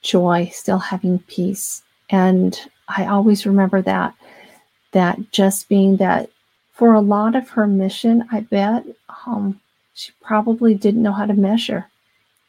joy, 0.00 0.50
still 0.54 0.78
having 0.78 1.18
peace. 1.20 1.82
And 2.08 2.58
I 2.88 3.06
always 3.06 3.44
remember 3.44 3.82
that, 3.82 4.14
that 4.92 5.32
just 5.32 5.68
being 5.68 5.96
that 5.96 6.30
for 6.72 6.94
a 6.94 7.00
lot 7.00 7.34
of 7.34 7.48
her 7.50 7.66
mission, 7.66 8.26
I 8.30 8.40
bet 8.40 8.84
um, 9.26 9.60
she 9.94 10.12
probably 10.22 10.74
didn't 10.74 11.02
know 11.02 11.12
how 11.12 11.26
to 11.26 11.34
measure 11.34 11.86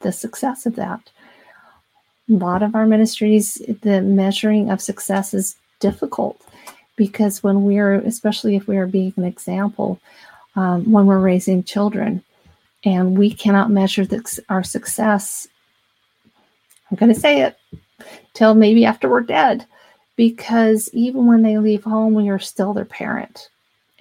the 0.02 0.12
success 0.12 0.66
of 0.66 0.76
that. 0.76 1.00
A 2.30 2.34
lot 2.34 2.64
of 2.64 2.76
our 2.76 2.86
ministries, 2.86 3.62
the 3.82 4.02
measuring 4.02 4.70
of 4.70 4.82
success 4.82 5.34
is 5.34 5.56
difficult 5.80 6.42
because 6.96 7.44
when 7.44 7.64
we're, 7.64 7.96
especially 7.96 8.56
if 8.56 8.68
we 8.68 8.78
are 8.78 8.88
being 8.88 9.14
an 9.18 9.26
example, 9.26 10.00
um, 10.56 10.90
when 10.92 11.06
we're 11.06 11.20
raising 11.20 11.64
children, 11.64 12.24
and 12.86 13.18
we 13.18 13.32
cannot 13.34 13.72
measure 13.72 14.06
the, 14.06 14.42
our 14.50 14.64
success 14.64 15.48
I'm 16.94 16.98
going 16.98 17.14
to 17.14 17.20
say 17.20 17.42
it 17.42 17.58
till 18.36 18.54
maybe 18.54 18.86
after 18.86 19.10
we're 19.10 19.22
dead, 19.22 19.66
because 20.16 20.90
even 20.94 21.26
when 21.26 21.42
they 21.42 21.58
leave 21.58 21.84
home, 21.84 22.14
we 22.14 22.30
are 22.30 22.40
still 22.40 22.74
their 22.74 22.86
parent 22.86 23.50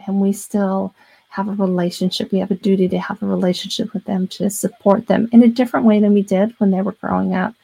and 0.06 0.20
we 0.20 0.32
still 0.32 0.94
have 1.30 1.48
a 1.48 1.52
relationship. 1.52 2.30
We 2.30 2.40
have 2.40 2.50
a 2.50 2.56
duty 2.56 2.88
to 2.88 2.98
have 2.98 3.22
a 3.22 3.26
relationship 3.26 3.94
with 3.94 4.04
them 4.04 4.28
to 4.28 4.50
support 4.50 5.06
them 5.06 5.28
in 5.32 5.42
a 5.42 5.48
different 5.48 5.86
way 5.86 5.98
than 6.00 6.12
we 6.12 6.22
did 6.22 6.54
when 6.58 6.70
they 6.70 6.82
were 6.82 6.92
growing 6.92 7.34
up. 7.34 7.54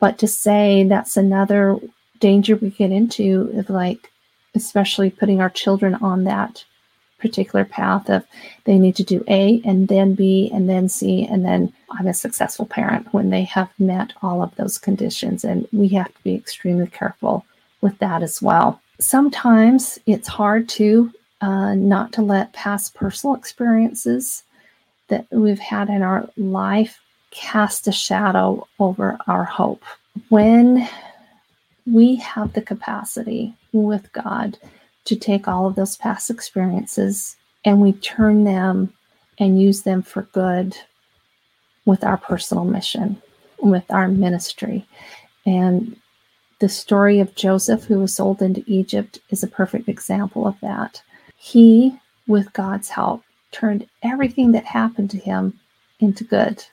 But 0.00 0.18
to 0.18 0.28
say 0.28 0.84
that's 0.84 1.16
another 1.16 1.78
danger 2.18 2.56
we 2.56 2.70
get 2.70 2.90
into 2.90 3.52
of 3.54 3.70
like, 3.70 4.10
especially 4.54 5.10
putting 5.10 5.40
our 5.40 5.50
children 5.50 5.94
on 5.96 6.24
that 6.24 6.64
particular 7.18 7.64
path 7.64 8.08
of 8.08 8.24
they 8.64 8.78
need 8.78 8.96
to 8.96 9.02
do 9.02 9.24
A 9.28 9.60
and 9.64 9.88
then 9.88 10.14
B 10.14 10.50
and 10.52 10.68
then 10.68 10.88
C 10.88 11.24
and 11.24 11.44
then 11.44 11.72
I'm 11.90 12.06
a 12.06 12.14
successful 12.14 12.66
parent 12.66 13.12
when 13.12 13.30
they 13.30 13.42
have 13.44 13.70
met 13.78 14.12
all 14.22 14.42
of 14.42 14.54
those 14.56 14.78
conditions. 14.78 15.44
And 15.44 15.68
we 15.72 15.88
have 15.88 16.12
to 16.14 16.22
be 16.22 16.34
extremely 16.34 16.86
careful 16.86 17.44
with 17.80 17.98
that 17.98 18.22
as 18.22 18.42
well. 18.42 18.80
Sometimes 19.00 19.98
it's 20.06 20.28
hard 20.28 20.68
to 20.70 21.12
uh, 21.40 21.74
not 21.74 22.12
to 22.12 22.22
let 22.22 22.52
past 22.52 22.94
personal 22.94 23.36
experiences 23.36 24.42
that 25.08 25.26
we've 25.30 25.60
had 25.60 25.88
in 25.88 26.02
our 26.02 26.28
life 26.36 27.00
cast 27.30 27.86
a 27.86 27.92
shadow 27.92 28.66
over 28.78 29.18
our 29.26 29.44
hope. 29.44 29.84
When 30.28 30.88
we 31.86 32.16
have 32.16 32.52
the 32.52 32.62
capacity 32.62 33.54
with 33.72 34.12
God 34.12 34.58
to 35.04 35.16
take 35.16 35.48
all 35.48 35.66
of 35.66 35.74
those 35.74 35.96
past 35.96 36.28
experiences 36.28 37.36
and 37.64 37.80
we 37.80 37.92
turn 37.92 38.44
them 38.44 38.92
and 39.38 39.60
use 39.60 39.82
them 39.82 40.02
for 40.02 40.22
good 40.32 40.76
with 41.84 42.04
our 42.04 42.16
personal 42.16 42.64
mission, 42.64 43.20
with 43.60 43.84
our 43.90 44.08
ministry. 44.08 44.86
And 45.46 45.96
the 46.60 46.68
story 46.68 47.20
of 47.20 47.34
Joseph, 47.34 47.84
who 47.84 48.00
was 48.00 48.14
sold 48.14 48.42
into 48.42 48.64
Egypt, 48.66 49.20
is 49.30 49.42
a 49.42 49.48
perfect 49.48 49.88
example 49.88 50.46
of 50.46 50.58
that. 50.60 51.02
He, 51.36 51.98
with 52.26 52.52
God's 52.52 52.88
help, 52.88 53.22
turned 53.52 53.86
everything 54.02 54.52
that 54.52 54.64
happened 54.64 55.10
to 55.10 55.18
him 55.18 55.58
into 56.00 56.24
good. 56.24 56.64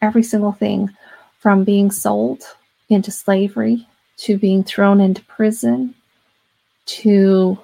Every 0.00 0.22
single 0.22 0.52
thing 0.52 0.90
from 1.38 1.64
being 1.64 1.90
sold 1.90 2.42
into 2.88 3.10
slavery 3.10 3.86
to 4.18 4.38
being 4.38 4.64
thrown 4.64 5.00
into 5.00 5.22
prison 5.24 5.94
to 6.86 7.58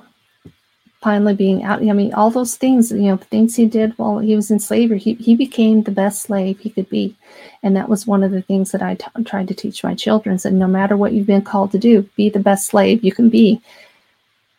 finally 1.05 1.35
being 1.35 1.63
out. 1.63 1.83
I 1.83 1.93
mean, 1.93 2.15
all 2.15 2.31
those 2.31 2.57
things, 2.57 2.91
you 2.91 3.03
know, 3.03 3.19
things 3.19 3.55
he 3.55 3.67
did 3.67 3.93
while 3.99 4.21
he 4.21 4.35
was 4.35 4.51
in 4.51 4.59
slavery, 4.59 4.99
he, 4.99 5.13
he 5.15 5.37
became 5.37 5.83
the 5.83 5.91
best 5.91 6.23
slave 6.23 6.59
he 6.59 6.71
could 6.71 6.89
be. 6.89 7.15
And 7.63 7.77
that 7.77 7.91
was 7.91 8.07
one 8.07 8.23
of 8.23 8.31
the 8.31 8.41
things 8.41 8.73
that 8.73 8.81
I 8.81 8.95
t- 8.95 9.23
tried 9.25 9.49
to 9.49 9.55
teach 9.55 9.85
my 9.85 9.95
children. 9.95 10.39
Said, 10.39 10.55
no 10.55 10.67
matter 10.67 10.97
what 10.97 11.13
you've 11.13 11.27
been 11.27 11.43
called 11.43 11.73
to 11.73 11.79
do, 11.79 12.09
be 12.17 12.31
the 12.31 12.39
best 12.39 12.69
slave 12.69 13.05
you 13.05 13.13
can 13.13 13.29
be. 13.29 13.61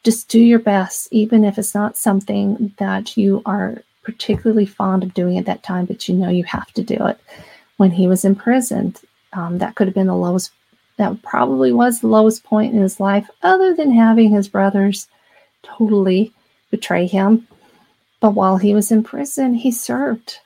Just 0.03 0.29
do 0.29 0.39
your 0.39 0.60
best, 0.60 1.08
even 1.10 1.43
if 1.43 1.58
it's 1.58 1.73
not 1.73 1.97
something 1.97 2.71
that 2.77 3.17
you 3.17 3.41
are 3.47 3.81
particularly 4.03 4.67
fond 4.67 5.01
of 5.01 5.15
doing 5.15 5.39
at 5.39 5.47
that 5.47 5.63
time, 5.63 5.86
but 5.86 6.08
you 6.08 6.13
know 6.13 6.29
you 6.29 6.43
have 6.43 6.71
to 6.73 6.84
do 6.84 7.08
it. 7.08 7.19
When 7.77 7.89
he 7.89 8.05
was 8.05 8.23
imprisoned, 8.23 9.01
um, 9.34 9.58
that 9.58 9.73
could 9.73 9.88
have 9.88 9.95
been 9.95 10.05
the 10.05 10.15
lowest 10.15 10.51
that 10.97 11.23
probably 11.23 11.73
was 11.73 11.99
the 11.99 12.08
lowest 12.08 12.43
point 12.43 12.75
in 12.75 12.81
his 12.81 12.99
life, 12.99 13.27
other 13.41 13.73
than 13.73 13.91
having 13.91 14.29
his 14.29 14.47
brothers 14.47 15.08
totally 15.65 16.34
betray 16.71 17.08
him. 17.08 17.47
But 18.19 18.32
while 18.32 18.58
he 18.58 18.73
was 18.73 18.91
in 18.91 19.04
prison, 19.04 19.54
he 19.54 19.71
served. 19.71 20.39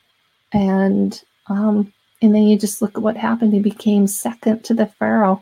And 0.52 1.22
um, 1.48 1.94
and 2.22 2.36
then 2.36 2.44
you 2.44 2.58
just 2.58 2.82
look 2.82 2.98
at 2.98 3.04
what 3.04 3.18
happened. 3.18 3.54
He 3.54 3.60
became 3.60 4.08
second 4.08 4.64
to 4.66 4.74
the 4.74 4.88
Pharaoh. 4.88 5.42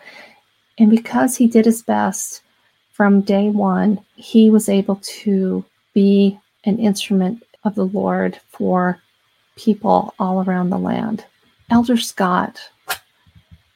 And 0.78 0.90
because 0.90 1.36
he 1.36 1.48
did 1.48 1.66
his 1.66 1.82
best 1.82 2.42
from 2.94 3.22
day 3.22 3.50
one, 3.50 4.00
he 4.16 4.50
was 4.50 4.70
able 4.70 4.98
to 5.04 5.66
be 5.94 6.40
an 6.66 6.78
instrument 6.78 7.44
of 7.63 7.76
the 7.76 7.86
Lord 7.86 8.40
for 8.50 9.02
people 9.56 10.13
all 10.20 10.44
around 10.44 10.70
the 10.70 10.78
land. 10.78 11.26
Elder 11.72 11.98
Scott 11.98 12.60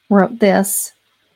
wrote 0.09 0.39
this 0.39 0.93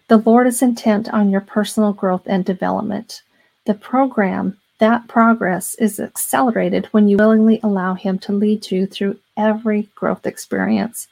the 0.08 0.17
Lord 0.17 0.45
is 0.45 0.62
intent 0.62 1.10
on 1.10 1.32
your 1.32 1.41
personal 1.41 1.91
growth 1.91 2.21
and 2.28 2.45
development. 2.45 3.23
The 3.65 3.73
program, 3.73 4.58
that 4.78 5.08
progress 5.08 5.73
is 5.75 5.99
accelerated 5.99 6.86
when 6.88 7.08
you 7.08 7.17
willingly 7.17 7.60
allow 7.63 7.95
Him 7.95 8.19
to 8.19 8.34
lead 8.34 8.69
you 8.69 8.86
through 8.86 9.19
every 9.36 9.89
growth 9.95 10.28
experience 10.28 11.08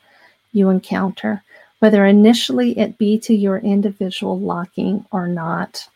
you 0.52 0.70
encounter, 0.70 1.42
whether 1.80 2.06
initially 2.06 2.78
it 2.78 3.00
be 3.00 3.18
to 3.20 3.34
your 3.34 3.58
individual 3.58 4.40
locking 4.40 5.04
or 5.12 5.28
not. 5.28 5.88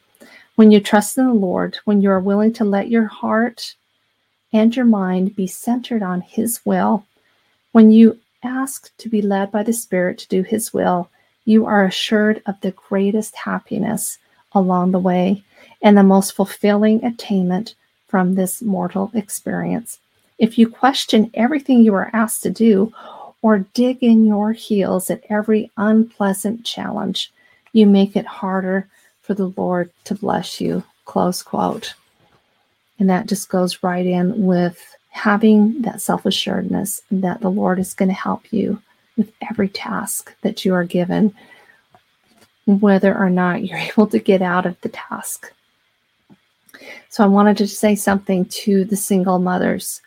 When 0.56 0.72
you 0.72 0.80
trust 0.80 1.18
in 1.20 1.28
the 1.28 1.34
Lord, 1.34 1.78
when 1.86 2.02
you 2.02 2.10
are 2.10 2.20
willing 2.20 2.54
to 2.54 2.64
let 2.66 2.90
your 2.90 3.06
heart 3.06 3.76
and 4.52 4.76
your 4.76 4.86
mind 4.86 5.36
be 5.36 5.46
centered 5.46 6.02
on 6.02 6.22
His 6.22 6.60
will, 6.66 7.06
when 7.72 7.92
you 7.92 8.18
ask 8.44 8.96
to 8.98 9.10
be 9.10 9.22
led 9.22 9.52
by 9.52 9.62
the 9.62 9.74
Spirit 9.74 10.18
to 10.20 10.28
do 10.28 10.42
His 10.42 10.74
will, 10.74 11.12
you 11.46 11.68
are 11.68 11.86
assured 11.86 12.42
of 12.48 12.60
the 12.62 12.72
greatest 12.72 13.36
happiness 13.36 14.18
along 14.54 14.92
the 14.92 15.00
way 15.00 15.44
and 15.82 15.98
the 15.98 16.04
most 16.04 16.34
fulfilling 16.34 17.04
attainment 17.04 17.76
from 18.08 18.36
this 18.36 18.62
mortal 18.62 19.12
experience. 19.14 20.00
If 20.38 20.58
you 20.58 20.70
question 20.70 21.32
everything 21.34 21.82
you 21.82 21.94
are 21.96 22.10
asked 22.14 22.44
to 22.44 22.50
do 22.50 22.94
or 23.42 23.60
dig 23.74 24.02
in 24.02 24.26
your 24.26 24.52
heels 24.52 25.10
at 25.10 25.24
every 25.30 25.72
unpleasant 25.78 26.66
challenge, 26.66 27.32
you 27.74 27.86
make 27.86 28.16
it 28.16 28.26
harder 28.26 28.88
for 29.22 29.34
the 29.34 29.52
Lord 29.58 29.92
to 30.06 30.16
bless 30.16 30.62
you. 30.62 30.84
Close 31.06 31.44
quote. 31.44 31.94
And 33.00 33.10
that 33.10 33.28
just 33.28 33.50
goes 33.50 33.84
right 33.84 34.06
in 34.06 34.46
with 34.46 34.96
having 35.10 35.82
that 35.82 36.02
self 36.02 36.26
assuredness 36.26 37.02
that 37.12 37.42
the 37.42 37.50
Lord 37.50 37.80
is 37.80 37.94
going 37.94 38.10
to 38.10 38.16
help 38.16 38.52
you 38.52 38.82
with 39.18 39.32
every 39.50 39.70
task 39.70 40.36
that 40.42 40.64
you 40.64 40.74
are 40.74 40.84
given, 40.84 41.34
whether 42.66 43.16
or 43.16 43.30
not 43.30 43.66
you're 43.66 43.78
able 43.92 44.08
to 44.08 44.20
get 44.20 44.42
out 44.42 44.66
of 44.66 44.80
the 44.82 44.90
task. 44.90 45.52
So 47.10 47.24
I 47.24 47.28
wanted 47.28 47.58
to 47.58 47.68
say 47.68 47.96
something 47.96 48.46
to 48.46 48.86
the 48.86 48.96
single 48.96 49.40
mothers. 49.40 50.02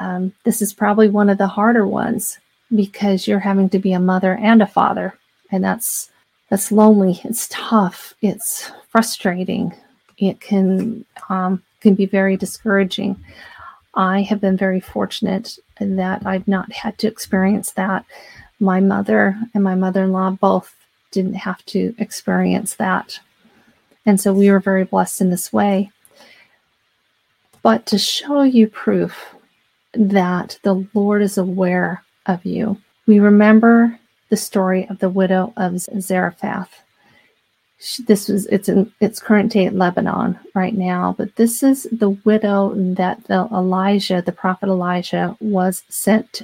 Um, 0.00 0.32
this 0.44 0.62
is 0.62 0.72
probably 0.72 1.08
one 1.08 1.28
of 1.28 1.38
the 1.38 1.46
harder 1.46 1.86
ones 1.86 2.38
because 2.74 3.26
you're 3.26 3.38
having 3.38 3.68
to 3.70 3.78
be 3.78 3.92
a 3.92 4.00
mother 4.00 4.34
and 4.34 4.62
a 4.62 4.66
father, 4.66 5.14
and 5.50 5.64
that's 5.64 6.10
that's 6.50 6.72
lonely. 6.72 7.20
It's 7.24 7.48
tough. 7.50 8.14
It's 8.22 8.70
frustrating. 8.90 9.74
It 10.18 10.40
can 10.40 11.04
um, 11.28 11.62
can 11.80 11.94
be 11.94 12.06
very 12.06 12.36
discouraging. 12.36 13.16
I 13.94 14.22
have 14.22 14.40
been 14.40 14.56
very 14.56 14.80
fortunate 14.80 15.58
that 15.80 16.26
I've 16.26 16.46
not 16.46 16.70
had 16.72 16.98
to 16.98 17.08
experience 17.08 17.72
that. 17.72 18.04
My 18.60 18.80
mother 18.80 19.36
and 19.54 19.62
my 19.64 19.74
mother 19.74 20.04
in 20.04 20.12
law 20.12 20.30
both 20.30 20.74
didn't 21.10 21.34
have 21.34 21.64
to 21.66 21.94
experience 21.98 22.74
that. 22.76 23.20
And 24.04 24.20
so 24.20 24.32
we 24.32 24.50
were 24.50 24.60
very 24.60 24.84
blessed 24.84 25.20
in 25.20 25.30
this 25.30 25.52
way. 25.52 25.90
But 27.62 27.86
to 27.86 27.98
show 27.98 28.42
you 28.42 28.68
proof 28.68 29.34
that 29.94 30.58
the 30.62 30.86
Lord 30.94 31.22
is 31.22 31.38
aware 31.38 32.02
of 32.26 32.44
you, 32.44 32.80
we 33.06 33.18
remember 33.18 33.98
the 34.28 34.36
story 34.36 34.86
of 34.88 34.98
the 34.98 35.08
widow 35.08 35.52
of 35.56 35.80
Zarephath. 35.80 36.82
This 38.06 38.28
was 38.28 38.46
it's 38.46 38.68
in 38.68 38.92
its 39.00 39.20
current 39.20 39.52
day 39.52 39.70
Lebanon 39.70 40.38
right 40.54 40.74
now, 40.74 41.14
but 41.16 41.36
this 41.36 41.62
is 41.62 41.86
the 41.92 42.10
widow 42.10 42.74
that 42.74 43.24
the 43.24 43.48
Elijah, 43.52 44.20
the 44.20 44.32
prophet 44.32 44.68
Elijah, 44.68 45.36
was 45.40 45.84
sent 45.88 46.42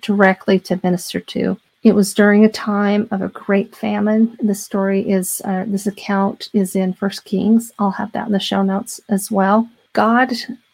directly 0.00 0.58
to 0.60 0.80
minister 0.82 1.20
to. 1.20 1.56
It 1.84 1.94
was 1.94 2.14
during 2.14 2.44
a 2.44 2.48
time 2.48 3.08
of 3.10 3.22
a 3.22 3.28
great 3.28 3.74
famine. 3.74 4.36
The 4.40 4.54
story 4.54 5.08
is 5.08 5.40
uh, 5.44 5.64
this 5.66 5.86
account 5.86 6.48
is 6.52 6.76
in 6.76 6.94
First 6.94 7.24
Kings. 7.24 7.72
I'll 7.78 7.90
have 7.92 8.12
that 8.12 8.26
in 8.26 8.32
the 8.32 8.40
show 8.40 8.62
notes 8.62 9.00
as 9.08 9.30
well. 9.30 9.68
God 9.92 10.32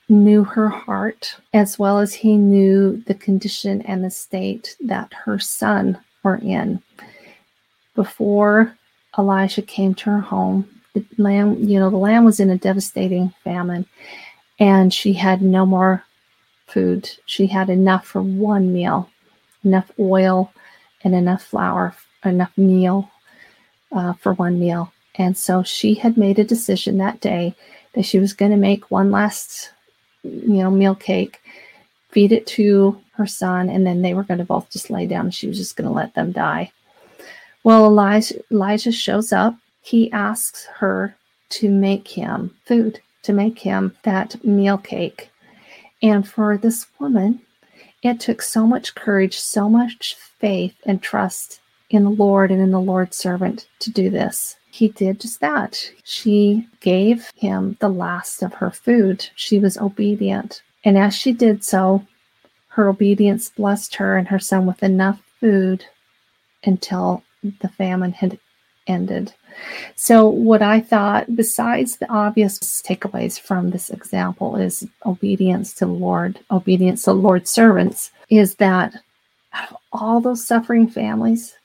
knew 0.09 0.45
her 0.45 0.69
heart 0.69 1.37
as 1.53 1.79
well 1.79 1.99
as 1.99 2.15
he 2.15 2.37
knew 2.37 3.03
the 3.07 3.15
condition 3.15 3.83
and 3.83 4.03
the 4.03 4.11
state 4.11 4.77
that 4.81 5.13
her 5.13 5.39
son 5.39 5.99
were 6.23 6.37
in. 6.37 6.81
Before 7.95 8.77
Elijah 9.19 9.63
came 9.63 9.95
to 9.97 10.11
her 10.11 10.21
home, 10.21 10.69
the 10.95 11.05
land, 11.19 11.69
you 11.69 11.79
know, 11.79 11.91
the 11.91 11.97
land 11.97 12.25
was 12.25 12.41
in 12.41 12.51
a 12.51 12.59
devastating 12.59 13.33
famine 13.45 13.87
and 14.59 14.93
she 14.93 15.13
had 15.13 15.43
no 15.43 15.67
more 15.67 16.05
food. 16.67 17.11
She 17.27 17.47
had 17.47 17.71
enough 17.71 18.07
for 18.07 18.23
one 18.23 18.73
meal, 18.73 19.11
enough 19.65 19.91
oil 19.99 20.53
and 21.05 21.15
enough 21.15 21.43
flour, 21.43 21.95
enough 22.25 22.57
meal 22.57 23.11
uh, 23.93 24.15
for 24.15 24.35
one 24.35 24.59
meal. 24.59 24.93
And 25.17 25.37
so 25.37 25.63
she 25.63 25.95
had 25.95 26.17
made 26.17 26.39
a 26.39 26.45
decision 26.45 26.99
that 26.99 27.21
day 27.21 27.55
that 27.95 28.05
she 28.05 28.19
was 28.19 28.33
going 28.33 28.51
to 28.51 28.57
make 28.57 28.91
one 28.91 29.11
last, 29.11 29.73
you 30.23 30.63
know, 30.63 30.71
meal 30.71 30.95
cake, 30.95 31.41
feed 32.11 32.33
it 32.33 32.47
to 32.47 33.01
her 33.13 33.27
son, 33.27 33.69
and 33.69 33.87
then 33.87 34.03
they 34.03 34.15
were 34.15 34.23
going 34.23 34.39
to 34.39 34.45
both 34.45 34.71
just 34.71 34.91
lay 34.91 35.07
down 35.07 35.31
she 35.31 35.49
was 35.49 35.59
just 35.59 35.77
going 35.77 35.89
to 35.89 35.95
let 35.95 36.15
them 36.15 36.33
die. 36.33 36.71
Well, 37.65 37.87
Elijah, 37.87 38.41
Elijah 38.51 38.93
shows 38.93 39.33
up. 39.33 39.57
He 39.83 40.11
asks 40.13 40.67
her 40.77 41.17
to 41.51 41.69
make 41.69 42.09
him 42.09 42.57
food, 42.65 43.01
to 43.23 43.33
make 43.33 43.59
him 43.59 43.97
that 44.05 44.43
meal 44.45 44.79
cake. 44.79 45.31
And 46.03 46.29
for 46.29 46.57
this 46.57 46.87
woman, 46.99 47.41
it 48.03 48.21
took 48.21 48.43
so 48.43 48.67
much 48.67 48.95
courage, 48.95 49.37
so 49.37 49.69
much 49.69 50.15
faith 50.15 50.77
and 50.85 51.03
trust 51.03 51.61
in 51.91 52.05
the 52.05 52.11
Lord 52.11 52.51
and 52.51 52.61
in 52.61 52.71
the 52.71 52.81
Lord's 52.81 53.17
servant 53.17 53.67
to 53.81 53.91
do 53.91 54.11
this. 54.11 54.57
He 54.71 54.89
did 54.89 55.21
just 55.21 55.41
that. 55.41 55.91
She 56.05 56.69
gave 56.81 57.31
him 57.37 57.77
the 57.81 57.89
last 57.89 58.43
of 58.43 58.55
her 58.55 58.71
food. 58.71 59.29
She 59.35 59.59
was 59.59 59.79
obedient. 59.79 60.63
And 60.85 60.99
as 60.99 61.15
she 61.15 61.33
did 61.33 61.65
so, 61.65 62.07
her 62.69 62.89
obedience 62.89 63.49
blessed 63.49 63.97
her 63.97 64.17
and 64.17 64.29
her 64.29 64.39
son 64.39 64.67
with 64.67 64.83
enough 64.83 65.21
food 65.41 65.85
until 66.65 67.23
the 67.61 67.69
famine 67.69 68.13
had 68.13 68.39
ended. 68.87 69.35
So, 69.97 70.29
what 70.29 70.63
I 70.63 70.81
thought, 70.81 71.35
besides 71.35 71.97
the 71.97 72.11
obvious 72.11 72.59
takeaways 72.59 73.41
from 73.41 73.71
this 73.71 73.91
example, 73.91 74.57
is 74.57 74.87
obedience 75.05 75.73
to 75.75 75.87
the 75.87 75.93
Lord, 75.93 76.39
obedience 76.51 77.03
to 77.05 77.11
the 77.11 77.17
Lord's 77.17 77.51
servants, 77.51 78.13
is 78.31 78.55
that 78.57 78.95
out 79.53 79.71
of 79.73 79.77
all 79.93 80.21
those 80.21 80.47
suffering 80.47 80.89
families 80.89 81.58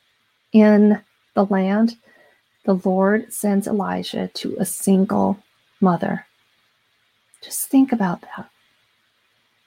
in 0.53 1.01
the 1.33 1.45
land, 1.45 1.97
the 2.65 2.75
Lord 2.75 3.33
sends 3.33 3.67
Elijah 3.67 4.29
to 4.35 4.55
a 4.57 4.65
single 4.65 5.37
mother. 5.81 6.25
Just 7.41 7.67
think 7.67 7.91
about 7.91 8.21
that. 8.21 8.49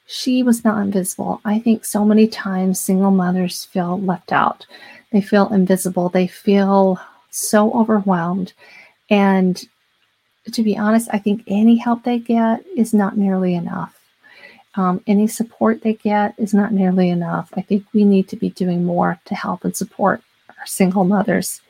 She 0.07 0.43
was 0.43 0.65
not 0.65 0.81
invisible. 0.81 1.41
I 1.45 1.59
think 1.59 1.85
so 1.85 2.05
many 2.05 2.29
times 2.29 2.81
single 2.81 3.11
mothers 3.11 3.65
feel 3.65 4.01
left 4.01 4.33
out. 4.33 4.65
They 5.11 5.21
feel 5.21 5.53
invisible. 5.53 6.09
They 6.09 6.27
feel 6.27 7.01
so 7.31 7.73
overwhelmed. 7.73 8.53
And 9.11 9.63
to 10.53 10.63
be 10.63 10.79
honest, 10.79 11.09
I 11.13 11.19
think 11.19 11.43
any 11.49 11.77
help 11.77 12.05
they 12.05 12.19
get 12.19 12.65
is 12.77 12.95
not 12.95 13.19
nearly 13.19 13.55
enough. 13.55 13.99
Um, 14.77 15.03
any 15.07 15.27
support 15.27 15.83
they 15.83 15.95
get 15.95 16.35
is 16.39 16.55
not 16.55 16.73
nearly 16.73 17.11
enough. 17.11 17.51
I 17.57 17.63
think 17.63 17.85
we 17.93 18.05
need 18.05 18.29
to 18.29 18.37
be 18.37 18.51
doing 18.51 18.85
more 18.85 19.19
to 19.25 19.35
help 19.35 19.65
and 19.65 19.75
support 19.75 20.23
single 20.65 21.05
mothers. 21.05 21.61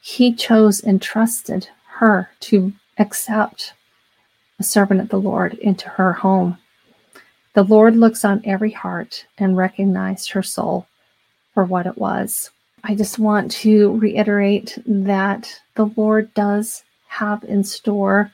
He 0.00 0.34
chose 0.34 0.80
and 0.80 1.00
trusted 1.00 1.68
her 1.86 2.28
to 2.40 2.72
accept 2.98 3.72
a 4.58 4.62
servant 4.62 5.00
of 5.00 5.08
the 5.08 5.20
Lord 5.20 5.54
into 5.54 5.88
her 5.88 6.12
home. 6.12 6.58
The 7.54 7.62
Lord 7.62 7.96
looks 7.96 8.24
on 8.24 8.42
every 8.44 8.72
heart 8.72 9.26
and 9.38 9.56
recognized 9.56 10.30
her 10.32 10.42
soul 10.42 10.86
for 11.54 11.64
what 11.64 11.86
it 11.86 11.96
was. 11.96 12.50
I 12.82 12.94
just 12.94 13.18
want 13.18 13.50
to 13.52 13.96
reiterate 13.98 14.76
that 14.84 15.60
the 15.76 15.86
Lord 15.96 16.34
does 16.34 16.82
have 17.08 17.42
in 17.44 17.64
store 17.64 18.30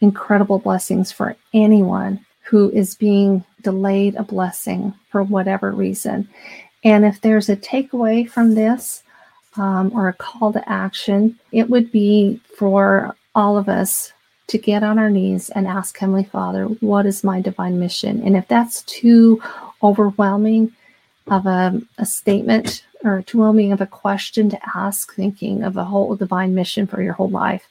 incredible 0.00 0.58
blessings 0.58 1.10
for 1.12 1.36
anyone 1.54 2.20
who 2.42 2.70
is 2.72 2.96
being 2.96 3.44
delayed 3.62 4.16
a 4.16 4.22
blessing 4.22 4.92
for 5.08 5.22
whatever 5.22 5.70
reason. 5.70 6.28
And 6.82 7.04
if 7.04 7.20
there's 7.20 7.48
a 7.48 7.56
takeaway 7.56 8.28
from 8.28 8.54
this 8.54 9.03
um, 9.56 9.92
or 9.94 10.08
a 10.08 10.12
call 10.12 10.52
to 10.52 10.68
action, 10.68 11.38
it 11.52 11.70
would 11.70 11.92
be 11.92 12.40
for 12.56 13.16
all 13.34 13.56
of 13.56 13.68
us 13.68 14.12
to 14.46 14.58
get 14.58 14.82
on 14.82 14.98
our 14.98 15.10
knees 15.10 15.50
and 15.50 15.66
ask 15.66 15.96
Heavenly 15.96 16.24
Father, 16.24 16.64
what 16.66 17.06
is 17.06 17.24
my 17.24 17.40
divine 17.40 17.78
mission? 17.78 18.22
And 18.22 18.36
if 18.36 18.46
that's 18.48 18.82
too 18.82 19.42
overwhelming 19.82 20.72
of 21.28 21.46
a, 21.46 21.80
a 21.98 22.04
statement 22.04 22.84
or 23.02 23.22
too 23.22 23.38
overwhelming 23.38 23.72
of 23.72 23.80
a 23.80 23.86
question 23.86 24.50
to 24.50 24.60
ask, 24.76 25.14
thinking 25.14 25.62
of 25.62 25.76
a 25.76 25.84
whole 25.84 26.14
divine 26.16 26.54
mission 26.54 26.86
for 26.86 27.02
your 27.02 27.14
whole 27.14 27.30
life, 27.30 27.66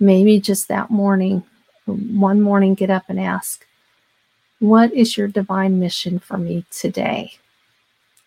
maybe 0.00 0.40
just 0.40 0.68
that 0.68 0.90
morning, 0.90 1.42
one 1.84 2.40
morning, 2.40 2.74
get 2.74 2.90
up 2.90 3.04
and 3.08 3.20
ask, 3.20 3.66
what 4.58 4.92
is 4.94 5.16
your 5.16 5.28
divine 5.28 5.78
mission 5.78 6.18
for 6.18 6.38
me 6.38 6.64
today? 6.70 7.32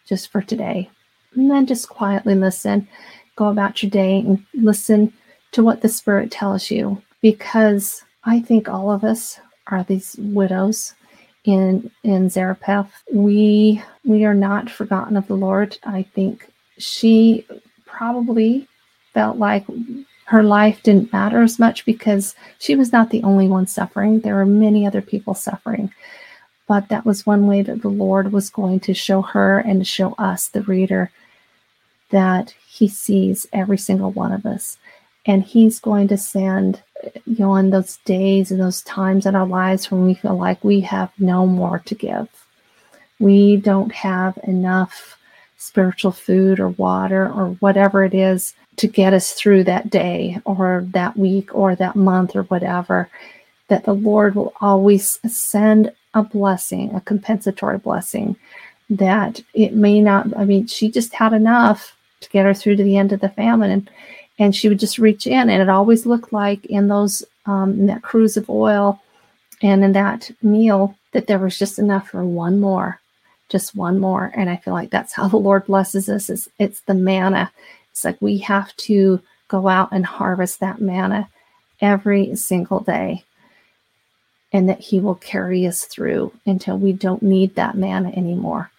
Just 0.05 0.31
for 0.31 0.41
today. 0.41 0.89
And 1.35 1.49
then 1.49 1.65
just 1.65 1.89
quietly 1.89 2.35
listen, 2.35 2.87
go 3.35 3.47
about 3.49 3.81
your 3.81 3.89
day 3.89 4.19
and 4.19 4.45
listen 4.53 5.13
to 5.51 5.63
what 5.63 5.81
the 5.81 5.89
Spirit 5.89 6.31
tells 6.31 6.69
you. 6.71 7.01
Because 7.21 8.03
I 8.23 8.39
think 8.39 8.69
all 8.69 8.91
of 8.91 9.03
us 9.03 9.39
are 9.67 9.83
these 9.83 10.15
widows 10.19 10.93
in 11.45 11.89
in 12.03 12.29
Zarephath. 12.29 12.91
We 13.13 13.81
we 14.05 14.25
are 14.25 14.33
not 14.33 14.69
forgotten 14.69 15.17
of 15.17 15.27
the 15.27 15.35
Lord. 15.35 15.77
I 15.83 16.03
think 16.03 16.49
she 16.77 17.45
probably 17.85 18.67
felt 19.13 19.37
like 19.37 19.65
her 20.25 20.43
life 20.43 20.83
didn't 20.83 21.11
matter 21.11 21.41
as 21.41 21.57
much 21.57 21.85
because 21.85 22.35
she 22.59 22.75
was 22.75 22.91
not 22.91 23.09
the 23.09 23.23
only 23.23 23.47
one 23.47 23.65
suffering. 23.65 24.19
There 24.19 24.35
were 24.35 24.45
many 24.45 24.85
other 24.85 25.01
people 25.01 25.33
suffering. 25.33 25.91
But 26.69 26.89
that 26.89 27.03
was 27.03 27.25
one 27.25 27.47
way 27.47 27.63
that 27.63 27.81
the 27.81 27.89
Lord 27.89 28.31
was 28.31 28.51
going 28.51 28.79
to 28.81 28.93
show 28.93 29.23
her 29.23 29.57
and 29.57 29.87
show 29.87 30.13
us, 30.19 30.47
the 30.47 30.61
reader, 30.61 31.11
that 32.11 32.53
He 32.67 32.87
sees 32.87 33.47
every 33.51 33.79
single 33.79 34.11
one 34.11 34.31
of 34.31 34.45
us. 34.45 34.77
And 35.25 35.41
He's 35.43 35.79
going 35.79 36.07
to 36.09 36.17
send, 36.17 36.83
you 37.25 37.39
know, 37.39 37.55
in 37.55 37.71
those 37.71 37.97
days 38.05 38.51
and 38.51 38.61
those 38.61 38.83
times 38.83 39.25
in 39.25 39.35
our 39.35 39.47
lives 39.47 39.89
when 39.89 40.05
we 40.05 40.13
feel 40.13 40.37
like 40.37 40.63
we 40.63 40.81
have 40.81 41.11
no 41.17 41.47
more 41.47 41.79
to 41.79 41.95
give. 41.95 42.27
We 43.19 43.57
don't 43.57 43.91
have 43.91 44.37
enough 44.43 45.17
spiritual 45.57 46.11
food 46.11 46.59
or 46.59 46.69
water 46.69 47.25
or 47.33 47.47
whatever 47.61 48.03
it 48.03 48.13
is 48.13 48.53
to 48.75 48.87
get 48.87 49.13
us 49.13 49.33
through 49.33 49.63
that 49.63 49.89
day 49.89 50.39
or 50.45 50.85
that 50.91 51.17
week 51.17 51.53
or 51.53 51.75
that 51.75 51.95
month 51.95 52.35
or 52.35 52.43
whatever, 52.43 53.09
that 53.69 53.85
the 53.85 53.93
Lord 53.93 54.35
will 54.35 54.53
always 54.61 55.19
send 55.27 55.91
a 56.13 56.23
blessing, 56.23 56.93
a 56.93 57.01
compensatory 57.01 57.77
blessing 57.77 58.35
that 58.89 59.41
it 59.53 59.73
may 59.73 60.01
not, 60.01 60.35
I 60.35 60.45
mean, 60.45 60.67
she 60.67 60.89
just 60.89 61.13
had 61.13 61.33
enough 61.33 61.95
to 62.21 62.29
get 62.29 62.45
her 62.45 62.53
through 62.53 62.77
to 62.77 62.83
the 62.83 62.97
end 62.97 63.13
of 63.13 63.19
the 63.19 63.29
famine 63.29 63.71
and 63.71 63.89
and 64.41 64.55
she 64.55 64.69
would 64.69 64.79
just 64.79 64.97
reach 64.97 65.27
in. 65.27 65.49
And 65.49 65.61
it 65.61 65.67
always 65.67 66.05
looked 66.05 66.31
like 66.31 66.65
in 66.67 66.87
those 66.87 67.25
um, 67.45 67.71
in 67.71 67.87
that 67.87 68.03
cruse 68.03 68.37
of 68.37 68.49
oil 68.49 69.01
and 69.61 69.83
in 69.83 69.91
that 69.91 70.31
meal 70.41 70.95
that 71.11 71.27
there 71.27 71.39
was 71.39 71.59
just 71.59 71.77
enough 71.77 72.09
for 72.09 72.23
one 72.23 72.59
more 72.59 72.99
just 73.49 73.75
one 73.75 73.99
more. 73.99 74.31
And 74.35 74.49
i 74.49 74.55
feel 74.55 74.73
like 74.73 74.91
that's 74.91 75.13
how 75.13 75.27
the 75.27 75.37
lord 75.37 75.65
blesses 75.65 76.07
us 76.07 76.29
is 76.29 76.49
it's 76.57 76.81
the 76.81 76.93
manna. 76.93 77.51
It's 77.91 78.05
like 78.05 78.21
we 78.21 78.37
have 78.39 78.75
to 78.77 79.21
go 79.47 79.67
out 79.67 79.89
and 79.91 80.05
harvest 80.05 80.59
that 80.59 80.79
manna 80.79 81.27
every 81.81 82.35
single 82.35 82.79
day 82.79 83.23
and 84.51 84.67
that 84.67 84.79
he 84.79 84.99
will 84.99 85.15
carry 85.15 85.65
us 85.67 85.85
through 85.85 86.31
until 86.45 86.77
we 86.77 86.93
don't 86.93 87.21
need 87.21 87.55
that 87.55 87.75
manna 87.75 88.09
anymore 88.09 88.71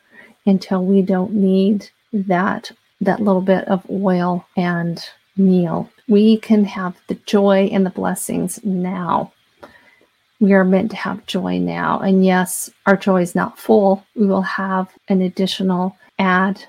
until 0.47 0.85
we 0.85 1.03
don't 1.03 1.33
need 1.33 1.89
that 2.13 2.71
that 3.01 3.21
little 3.21 3.41
bit 3.41 3.67
of 3.67 3.83
oil 3.91 4.45
and 4.57 5.09
meal. 5.37 5.89
We 6.07 6.37
can 6.37 6.65
have 6.65 6.97
the 7.07 7.15
joy 7.15 7.71
and 7.73 7.87
the 7.87 7.91
blessings 7.91 8.63
now. 8.63 9.33
We 10.39 10.53
are 10.53 10.65
meant 10.65 10.91
to 10.91 10.97
have 10.97 11.25
joy 11.25 11.59
now. 11.59 12.01
And 12.01 12.25
yes 12.25 12.71
our 12.85 12.97
joy 12.97 13.23
is 13.23 13.35
not 13.35 13.59
full. 13.59 14.05
We 14.15 14.27
will 14.27 14.43
have 14.43 14.89
an 15.09 15.23
additional 15.23 15.97
add 16.19 16.63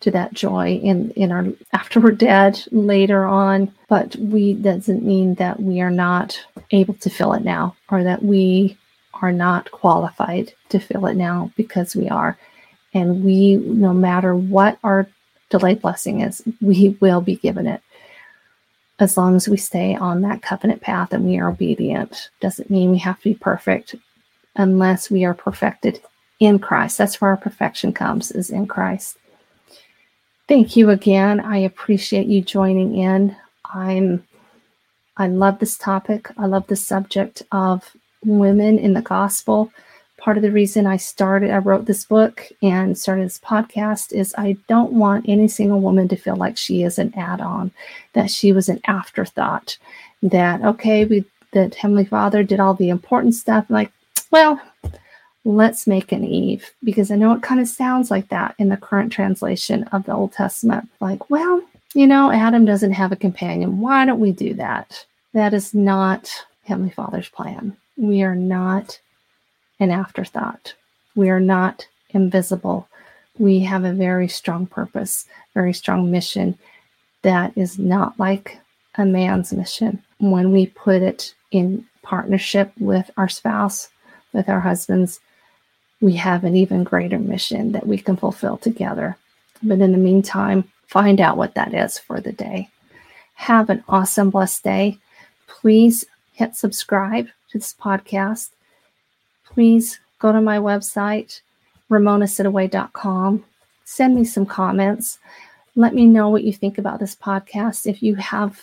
to 0.00 0.10
that 0.10 0.34
joy 0.34 0.74
in 0.82 1.10
in 1.12 1.32
our 1.32 1.46
after 1.72 1.98
we're 2.00 2.12
dead 2.12 2.62
later 2.70 3.24
on. 3.24 3.72
But 3.88 4.14
we 4.16 4.54
doesn't 4.54 5.02
mean 5.02 5.34
that 5.36 5.60
we 5.60 5.80
are 5.80 5.90
not 5.90 6.38
able 6.70 6.94
to 6.94 7.10
fill 7.10 7.32
it 7.32 7.42
now 7.42 7.76
or 7.90 8.04
that 8.04 8.22
we 8.22 8.76
are 9.22 9.32
not 9.32 9.70
qualified 9.70 10.52
to 10.68 10.78
fill 10.78 11.06
it 11.06 11.16
now 11.16 11.50
because 11.56 11.96
we 11.96 12.08
are. 12.08 12.36
And 12.92 13.24
we 13.24 13.56
no 13.56 13.92
matter 13.92 14.34
what 14.34 14.78
our 14.84 15.08
delayed 15.50 15.80
blessing 15.80 16.20
is 16.20 16.42
we 16.60 16.96
will 17.00 17.20
be 17.20 17.36
given 17.36 17.66
it. 17.66 17.80
As 19.00 19.16
long 19.16 19.34
as 19.34 19.48
we 19.48 19.56
stay 19.56 19.96
on 19.96 20.20
that 20.20 20.42
covenant 20.42 20.80
path 20.80 21.12
and 21.12 21.24
we 21.24 21.38
are 21.38 21.48
obedient 21.48 22.30
doesn't 22.40 22.70
mean 22.70 22.90
we 22.90 22.98
have 22.98 23.18
to 23.18 23.30
be 23.30 23.34
perfect 23.34 23.96
unless 24.54 25.10
we 25.10 25.24
are 25.24 25.34
perfected 25.34 26.00
in 26.40 26.58
christ. 26.58 26.98
That's 26.98 27.20
where 27.20 27.30
our 27.30 27.36
perfection 27.36 27.92
comes 27.92 28.30
is 28.30 28.50
in 28.50 28.66
christ 28.66 29.16
thank 30.48 30.76
you 30.76 30.90
again. 30.90 31.40
I 31.40 31.58
appreciate 31.58 32.26
you 32.26 32.42
joining 32.42 32.96
in. 32.96 33.36
I'm 33.72 34.26
i 35.16 35.28
love 35.28 35.58
this 35.58 35.78
topic. 35.78 36.28
I 36.36 36.46
love 36.46 36.66
the 36.66 36.76
subject 36.76 37.42
of 37.52 37.94
women 38.24 38.78
in 38.78 38.94
the 38.94 39.02
gospel. 39.02 39.70
Part 40.18 40.36
of 40.36 40.42
the 40.42 40.50
reason 40.50 40.86
I 40.86 40.96
started, 40.96 41.50
I 41.50 41.58
wrote 41.58 41.84
this 41.84 42.04
book 42.04 42.48
and 42.62 42.96
started 42.96 43.26
this 43.26 43.38
podcast 43.38 44.12
is 44.12 44.34
I 44.36 44.56
don't 44.68 44.92
want 44.92 45.28
any 45.28 45.48
single 45.48 45.80
woman 45.80 46.08
to 46.08 46.16
feel 46.16 46.36
like 46.36 46.56
she 46.56 46.82
is 46.82 46.98
an 46.98 47.12
add 47.16 47.40
on, 47.40 47.70
that 48.14 48.30
she 48.30 48.52
was 48.52 48.68
an 48.68 48.80
afterthought, 48.86 49.76
that, 50.22 50.62
okay, 50.62 51.04
we, 51.04 51.24
that 51.52 51.74
Heavenly 51.74 52.06
Father 52.06 52.42
did 52.42 52.58
all 52.58 52.74
the 52.74 52.88
important 52.88 53.34
stuff. 53.34 53.66
Like, 53.68 53.92
well, 54.30 54.60
let's 55.44 55.86
make 55.86 56.10
an 56.10 56.24
Eve 56.24 56.70
because 56.82 57.10
I 57.10 57.16
know 57.16 57.32
it 57.32 57.42
kind 57.42 57.60
of 57.60 57.68
sounds 57.68 58.10
like 58.10 58.28
that 58.28 58.54
in 58.58 58.70
the 58.70 58.76
current 58.76 59.12
translation 59.12 59.84
of 59.84 60.04
the 60.04 60.14
Old 60.14 60.32
Testament. 60.32 60.88
Like, 61.00 61.28
well, 61.30 61.62
you 61.94 62.06
know, 62.06 62.30
Adam 62.30 62.64
doesn't 62.64 62.92
have 62.92 63.12
a 63.12 63.16
companion. 63.16 63.80
Why 63.80 64.04
don't 64.04 64.20
we 64.20 64.32
do 64.32 64.54
that? 64.54 65.04
That 65.34 65.52
is 65.54 65.74
not 65.74 66.30
Heavenly 66.64 66.90
Father's 66.90 67.28
plan. 67.28 67.76
We 67.96 68.22
are 68.22 68.34
not 68.34 68.98
an 69.78 69.90
afterthought. 69.90 70.74
We 71.14 71.28
are 71.30 71.40
not 71.40 71.86
invisible. 72.10 72.88
We 73.38 73.60
have 73.60 73.84
a 73.84 73.92
very 73.92 74.28
strong 74.28 74.66
purpose, 74.66 75.26
very 75.52 75.72
strong 75.72 76.10
mission 76.10 76.58
that 77.22 77.56
is 77.56 77.78
not 77.78 78.18
like 78.18 78.58
a 78.96 79.04
man's 79.04 79.52
mission. 79.52 80.02
When 80.18 80.52
we 80.52 80.66
put 80.66 81.02
it 81.02 81.34
in 81.50 81.84
partnership 82.02 82.72
with 82.78 83.10
our 83.16 83.28
spouse, 83.28 83.88
with 84.32 84.48
our 84.48 84.60
husbands, 84.60 85.20
we 86.04 86.14
have 86.14 86.44
an 86.44 86.54
even 86.54 86.84
greater 86.84 87.18
mission 87.18 87.72
that 87.72 87.86
we 87.86 87.98
can 87.98 88.16
fulfill 88.16 88.58
together. 88.58 89.16
But 89.62 89.80
in 89.80 89.92
the 89.92 89.98
meantime, 89.98 90.70
find 90.86 91.20
out 91.20 91.36
what 91.36 91.54
that 91.54 91.74
is 91.74 91.98
for 91.98 92.20
the 92.20 92.32
day. 92.32 92.68
Have 93.34 93.70
an 93.70 93.82
awesome, 93.88 94.30
blessed 94.30 94.62
day. 94.62 94.98
Please 95.46 96.04
hit 96.32 96.56
subscribe 96.56 97.26
to 97.50 97.58
this 97.58 97.74
podcast 97.74 98.50
please 99.54 100.00
go 100.18 100.32
to 100.32 100.40
my 100.40 100.58
website, 100.58 101.40
ramonasitaway.com. 101.90 103.44
Send 103.84 104.14
me 104.14 104.24
some 104.24 104.46
comments. 104.46 105.18
Let 105.76 105.94
me 105.94 106.06
know 106.06 106.28
what 106.28 106.44
you 106.44 106.52
think 106.52 106.78
about 106.78 107.00
this 107.00 107.14
podcast. 107.14 107.86
If 107.86 108.02
you 108.02 108.16
have 108.16 108.62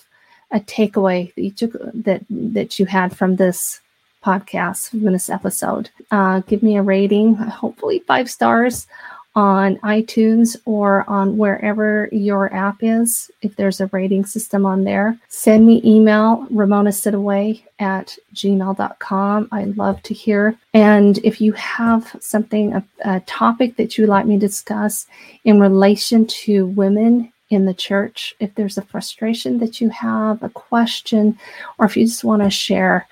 a 0.51 0.59
takeaway 0.59 1.33
that 1.35 1.41
you 1.41 1.51
took 1.51 1.73
that 1.93 2.23
that 2.29 2.77
you 2.77 2.85
had 2.85 3.15
from 3.15 3.37
this 3.37 3.79
podcast 4.23 4.89
from 4.89 5.03
this 5.03 5.29
episode, 5.29 5.89
uh, 6.11 6.39
give 6.41 6.63
me 6.63 6.77
a 6.77 6.81
rating. 6.81 7.35
Hopefully 7.35 7.99
five 8.07 8.29
stars 8.29 8.87
on 9.35 9.77
iTunes 9.77 10.57
or 10.65 11.09
on 11.09 11.37
wherever 11.37 12.09
your 12.11 12.53
app 12.53 12.77
is, 12.81 13.31
if 13.41 13.55
there's 13.55 13.79
a 13.79 13.87
rating 13.87 14.25
system 14.25 14.65
on 14.65 14.83
there. 14.83 15.17
Send 15.29 15.65
me 15.65 15.81
email, 15.85 16.45
ramonasitaway 16.51 17.63
at 17.79 18.17
gmail.com. 18.33 19.47
I 19.51 19.63
love 19.63 20.03
to 20.03 20.13
hear. 20.13 20.57
And 20.73 21.17
if 21.19 21.39
you 21.39 21.53
have 21.53 22.13
something, 22.19 22.73
a, 22.73 22.83
a 23.05 23.19
topic 23.21 23.77
that 23.77 23.97
you'd 23.97 24.09
like 24.09 24.25
me 24.25 24.35
to 24.37 24.47
discuss 24.47 25.07
in 25.45 25.59
relation 25.59 26.27
to 26.27 26.65
women 26.67 27.31
in 27.49 27.65
the 27.65 27.73
church, 27.73 28.35
if 28.39 28.53
there's 28.55 28.77
a 28.77 28.81
frustration 28.81 29.59
that 29.59 29.79
you 29.79 29.89
have, 29.89 30.43
a 30.43 30.49
question, 30.49 31.37
or 31.77 31.85
if 31.85 31.95
you 31.95 32.05
just 32.05 32.23
want 32.23 32.41
to 32.41 32.49
share 32.49 33.07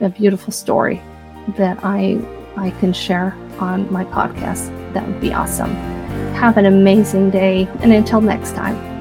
a 0.00 0.08
beautiful 0.08 0.52
story 0.52 1.00
that 1.56 1.78
I 1.82 2.18
I 2.56 2.70
can 2.80 2.92
share 2.92 3.34
on 3.58 3.90
my 3.92 4.04
podcast, 4.04 4.70
that 4.94 5.06
would 5.06 5.20
be 5.20 5.32
awesome. 5.32 5.74
Have 6.34 6.56
an 6.56 6.66
amazing 6.66 7.30
day, 7.30 7.68
and 7.80 7.92
until 7.92 8.20
next 8.20 8.54
time. 8.54 8.93